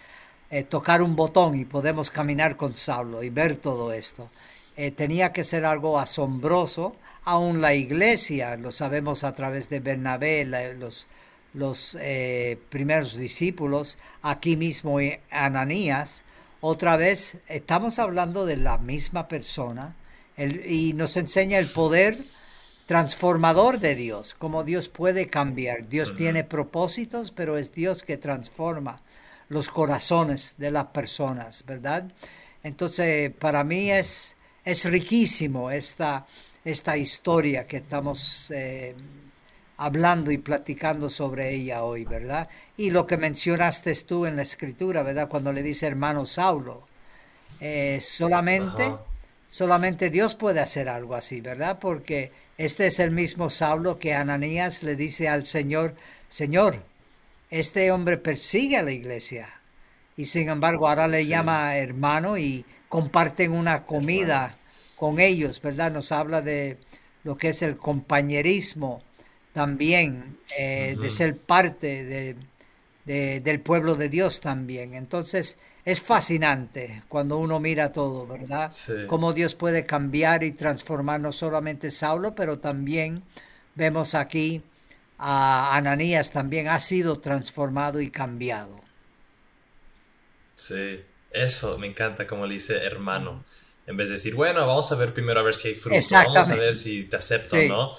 eh, 0.52 0.64
tocar 0.64 1.02
un 1.02 1.16
botón 1.16 1.58
y 1.58 1.64
podemos 1.64 2.12
caminar 2.12 2.58
con 2.58 2.76
Saulo 2.76 3.24
y 3.24 3.30
ver 3.30 3.56
todo 3.56 3.94
esto. 3.94 4.30
Eh, 4.76 4.92
tenía 4.92 5.32
que 5.32 5.46
ser 5.46 5.64
algo 5.64 5.98
asombroso, 5.98 6.98
aún 7.24 7.62
la 7.62 7.74
iglesia, 7.74 8.58
lo 8.58 8.74
sabemos 8.74 9.24
a 9.24 9.34
través 9.34 9.70
de 9.70 9.80
Bernabé, 9.80 10.44
los, 10.78 11.08
los 11.54 11.98
primeros 12.68 13.16
discípulos, 13.16 13.98
aquí 14.22 14.58
mismo 14.58 14.98
Ananías, 15.32 16.26
otra 16.68 16.98
vez, 16.98 17.38
estamos 17.48 18.00
hablando 18.00 18.48
de 18.48 18.58
la 18.58 18.80
misma 18.80 19.28
persona 19.28 19.94
y 20.36 20.94
nos 20.94 21.16
enseña 21.16 21.60
el 21.60 21.68
poder 21.68 22.18
transformador 22.88 23.80
de 23.80 23.94
Dios, 23.94 24.34
cómo 24.34 24.64
Dios 24.64 24.90
puede 24.90 25.28
cambiar. 25.28 25.88
Dios 25.88 26.16
tiene 26.16 26.44
propósitos, 26.44 27.30
pero 27.30 27.60
es 27.60 27.72
Dios 27.72 28.02
que 28.02 28.18
transforma 28.18 29.00
los 29.48 29.70
corazones 29.70 30.56
de 30.58 30.72
las 30.72 30.88
personas, 30.88 31.64
¿verdad? 31.68 32.12
Entonces, 32.64 33.32
para 33.32 33.64
mí 33.64 33.92
es, 33.92 34.36
es 34.64 34.86
riquísimo 34.86 35.70
esta, 35.70 36.26
esta 36.64 36.98
historia 36.98 37.68
que 37.68 37.78
estamos 37.78 38.50
eh, 38.50 38.96
hablando 39.78 40.32
y 40.32 40.38
platicando 40.38 41.10
sobre 41.10 41.54
ella 41.54 41.84
hoy, 41.84 42.06
¿verdad? 42.06 42.48
Y 42.78 42.92
lo 42.92 43.06
que 43.06 43.18
mencionaste 43.18 43.94
tú 44.06 44.26
en 44.26 44.36
la 44.38 44.42
escritura, 44.44 45.04
¿verdad? 45.04 45.28
Cuando 45.28 45.52
le 45.52 45.64
dice 45.64 45.88
hermano 45.88 46.26
Saulo, 46.26 46.88
eh, 47.60 48.00
solamente, 48.02 48.92
solamente 49.48 50.10
Dios 50.10 50.36
puede 50.36 50.60
hacer 50.60 50.90
algo 50.90 51.16
así, 51.16 51.42
¿verdad? 51.42 51.80
Porque 51.80 52.32
este 52.58 52.88
es 52.88 53.00
el 53.00 53.12
mismo 53.12 53.50
Saulo 53.50 54.00
que 54.00 54.14
Ananías 54.14 54.84
le 54.84 54.96
dice 54.96 55.28
al 55.28 55.46
Señor, 55.46 55.96
Señor, 56.30 56.80
este 57.50 57.92
hombre 57.92 58.18
persigue 58.18 58.78
a 58.78 58.84
la 58.84 58.92
iglesia. 58.92 59.48
Y 60.18 60.26
sin 60.26 60.50
embargo 60.50 60.88
ahora 60.88 61.10
le 61.10 61.26
llama 61.26 61.76
hermano 61.76 62.38
y 62.38 62.64
comparten 62.88 63.52
una 63.52 63.84
comida 63.84 64.56
con 64.96 65.20
ellos, 65.20 65.62
¿verdad? 65.62 65.92
Nos 65.92 66.14
habla 66.14 66.42
de 66.42 66.78
lo 67.26 67.38
que 67.38 67.50
es 67.50 67.62
el 67.62 67.76
compañerismo 67.76 69.02
también, 69.56 70.38
eh, 70.60 70.98
de 71.00 71.10
ser 71.10 71.38
parte 71.38 72.36
de, 73.06 73.40
del 73.40 73.62
pueblo 73.62 73.96
de 73.96 74.10
Dios 74.10 74.42
también. 74.42 74.96
Entonces, 74.96 75.58
es 75.86 76.02
fascinante 76.02 77.04
cuando 77.08 77.38
uno 77.38 77.62
mira 77.62 77.94
todo, 77.94 78.28
¿verdad? 78.28 78.70
Cómo 79.08 79.32
Dios 79.32 79.56
puede 79.56 79.86
cambiar 79.86 80.44
y 80.44 80.52
transformar 80.52 81.22
no 81.22 81.32
solamente 81.32 81.90
Saulo, 81.90 82.36
pero 82.36 82.60
también 82.60 83.24
vemos 83.76 84.14
aquí 84.14 84.62
a 85.18 85.78
Ananías 85.78 86.34
también 86.34 86.68
ha 86.68 86.82
sido 86.82 87.20
transformado 87.20 88.02
y 88.02 88.10
cambiado. 88.10 88.82
Sí, 90.54 91.00
eso 91.32 91.78
me 91.78 91.88
encanta 91.88 92.28
como 92.28 92.46
le 92.46 92.56
dice 92.56 92.76
hermano. 92.84 93.46
En 93.88 93.96
vez 93.96 94.10
de 94.10 94.16
decir, 94.16 94.36
bueno, 94.36 94.68
vamos 94.68 94.92
a 94.92 94.96
ver 94.96 95.14
primero 95.14 95.40
a 95.40 95.44
ver 95.44 95.56
si 95.56 95.70
hay 95.70 95.76
fruto, 95.76 95.98
vamos 96.12 96.50
a 96.50 96.56
ver 96.56 96.76
si 96.76 97.06
te 97.06 97.16
acepto, 97.16 97.56
¿no? 97.70 97.94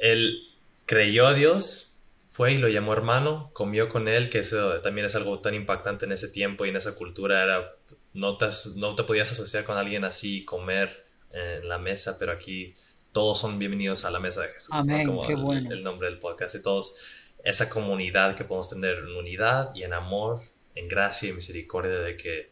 El, 0.00 0.40
creyó 0.86 1.26
a 1.26 1.34
Dios, 1.34 1.98
fue 2.28 2.52
y 2.52 2.58
lo 2.58 2.68
llamó 2.68 2.92
hermano, 2.92 3.50
comió 3.52 3.88
con 3.88 4.08
él, 4.08 4.30
que 4.30 4.38
eso 4.38 4.80
también 4.80 5.04
es 5.04 5.16
algo 5.16 5.40
tan 5.40 5.54
impactante 5.54 6.06
en 6.06 6.12
ese 6.12 6.28
tiempo 6.28 6.64
y 6.64 6.70
en 6.70 6.76
esa 6.76 6.94
cultura, 6.94 7.42
era, 7.42 7.72
no 8.14 8.38
te, 8.38 8.46
no 8.76 8.94
te 8.94 9.02
podías 9.02 9.30
asociar 9.32 9.64
con 9.64 9.76
alguien 9.76 10.04
así, 10.04 10.44
comer 10.44 11.04
en 11.32 11.68
la 11.68 11.78
mesa, 11.78 12.16
pero 12.18 12.32
aquí 12.32 12.72
todos 13.12 13.38
son 13.38 13.58
bienvenidos 13.58 14.04
a 14.04 14.10
la 14.10 14.20
mesa 14.20 14.42
de 14.42 14.48
Jesús, 14.48 14.74
Amén, 14.74 15.06
como 15.06 15.26
qué 15.26 15.32
el, 15.32 15.40
bueno. 15.40 15.72
el 15.72 15.82
nombre 15.82 16.08
del 16.08 16.18
podcast, 16.18 16.54
y 16.54 16.62
todos, 16.62 17.32
esa 17.44 17.68
comunidad 17.68 18.36
que 18.36 18.44
podemos 18.44 18.70
tener 18.70 18.98
en 18.98 19.16
unidad 19.16 19.74
y 19.74 19.82
en 19.82 19.92
amor, 19.92 20.40
en 20.74 20.88
gracia 20.88 21.30
y 21.30 21.32
misericordia, 21.32 21.92
de 21.92 22.16
que 22.16 22.50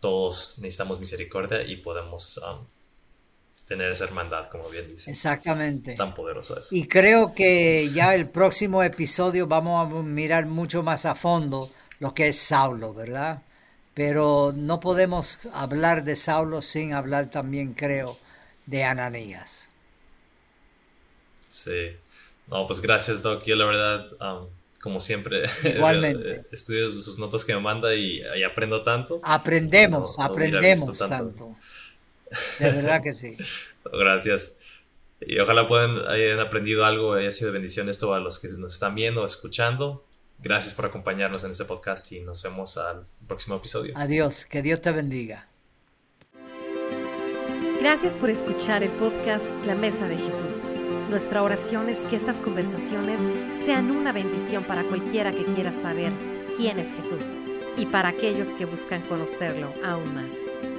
todos 0.00 0.58
necesitamos 0.58 1.00
misericordia 1.00 1.62
y 1.62 1.76
podemos 1.76 2.38
um, 2.38 2.66
tener 3.66 3.90
esa 3.90 4.04
hermandad, 4.04 4.48
como 4.48 4.68
bien 4.68 4.88
dice. 4.88 5.10
Exactamente. 5.10 5.90
Es 5.90 5.96
tan 5.96 6.14
poderoso 6.14 6.58
eso. 6.58 6.74
Y 6.74 6.88
creo 6.88 7.34
que 7.34 7.90
ya 7.92 8.14
el 8.14 8.28
próximo 8.28 8.82
episodio 8.82 9.46
vamos 9.46 9.84
a 9.90 10.02
mirar 10.02 10.46
mucho 10.46 10.82
más 10.82 11.06
a 11.06 11.14
fondo 11.14 11.68
lo 12.00 12.12
que 12.14 12.28
es 12.28 12.38
Saulo, 12.38 12.92
¿verdad? 12.94 13.42
Pero 13.94 14.52
no 14.54 14.80
podemos 14.80 15.38
hablar 15.52 16.04
de 16.04 16.16
Saulo 16.16 16.62
sin 16.62 16.92
hablar 16.92 17.30
también, 17.30 17.74
creo, 17.74 18.16
de 18.66 18.84
Ananías. 18.84 19.70
Sí. 21.48 21.90
No, 22.46 22.66
pues 22.66 22.80
gracias, 22.80 23.22
Doc. 23.22 23.44
Yo 23.44 23.56
la 23.56 23.64
verdad, 23.66 24.06
um, 24.20 24.48
como 24.80 25.00
siempre, 25.00 25.42
Igualmente. 25.62 26.42
estudio 26.52 26.90
sus 26.90 27.18
notas 27.18 27.44
que 27.44 27.54
me 27.54 27.60
manda 27.60 27.94
y, 27.94 28.20
y 28.36 28.42
aprendo 28.44 28.82
tanto. 28.82 29.26
Aprendemos, 29.36 30.18
No, 30.18 30.26
no 30.26 30.34
hubiera 30.34 30.60
aprendemos 30.60 30.96
tanto. 30.96 31.34
tanto. 31.34 31.56
De 32.58 32.70
verdad 32.70 33.02
que 33.02 33.14
sí. 33.14 33.36
Gracias. 33.92 34.58
Y 35.20 35.38
ojalá 35.38 35.66
puedan, 35.66 36.06
hayan 36.08 36.40
aprendido 36.40 36.84
algo, 36.84 37.14
haya 37.14 37.32
sido 37.32 37.50
de 37.50 37.54
bendición 37.54 37.88
esto 37.88 38.12
a 38.12 38.20
los 38.20 38.38
que 38.38 38.48
nos 38.48 38.74
están 38.74 38.94
viendo 38.94 39.22
o 39.22 39.26
escuchando. 39.26 40.04
Gracias 40.38 40.74
por 40.74 40.84
acompañarnos 40.86 41.44
en 41.44 41.52
este 41.52 41.64
podcast 41.64 42.12
y 42.12 42.20
nos 42.20 42.42
vemos 42.42 42.76
al 42.76 43.06
próximo 43.26 43.56
episodio. 43.56 43.94
Adiós, 43.96 44.44
que 44.44 44.60
Dios 44.60 44.82
te 44.82 44.92
bendiga. 44.92 45.48
Gracias 47.80 48.14
por 48.14 48.30
escuchar 48.30 48.82
el 48.82 48.90
podcast 48.92 49.50
La 49.64 49.74
Mesa 49.74 50.08
de 50.08 50.18
Jesús. 50.18 50.62
Nuestra 51.08 51.42
oración 51.42 51.88
es 51.88 51.98
que 52.00 52.16
estas 52.16 52.40
conversaciones 52.40 53.20
sean 53.64 53.90
una 53.90 54.12
bendición 54.12 54.64
para 54.64 54.82
cualquiera 54.84 55.30
que 55.30 55.44
quiera 55.44 55.72
saber 55.72 56.12
quién 56.56 56.78
es 56.78 56.90
Jesús 56.92 57.36
y 57.76 57.86
para 57.86 58.08
aquellos 58.08 58.48
que 58.50 58.64
buscan 58.64 59.02
conocerlo 59.02 59.72
aún 59.84 60.14
más. 60.14 60.75